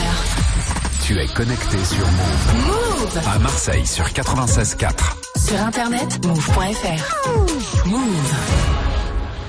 Tu 1.04 1.20
es 1.20 1.28
connecté 1.28 1.78
sur 1.84 2.06
Move. 2.06 2.66
Move. 2.68 3.22
À 3.28 3.40
Marseille 3.40 3.86
sur 3.86 4.06
96.4. 4.06 4.92
Sur 5.48 5.60
internet, 5.62 6.26
move.fr. 6.26 7.88
Move. 7.88 8.91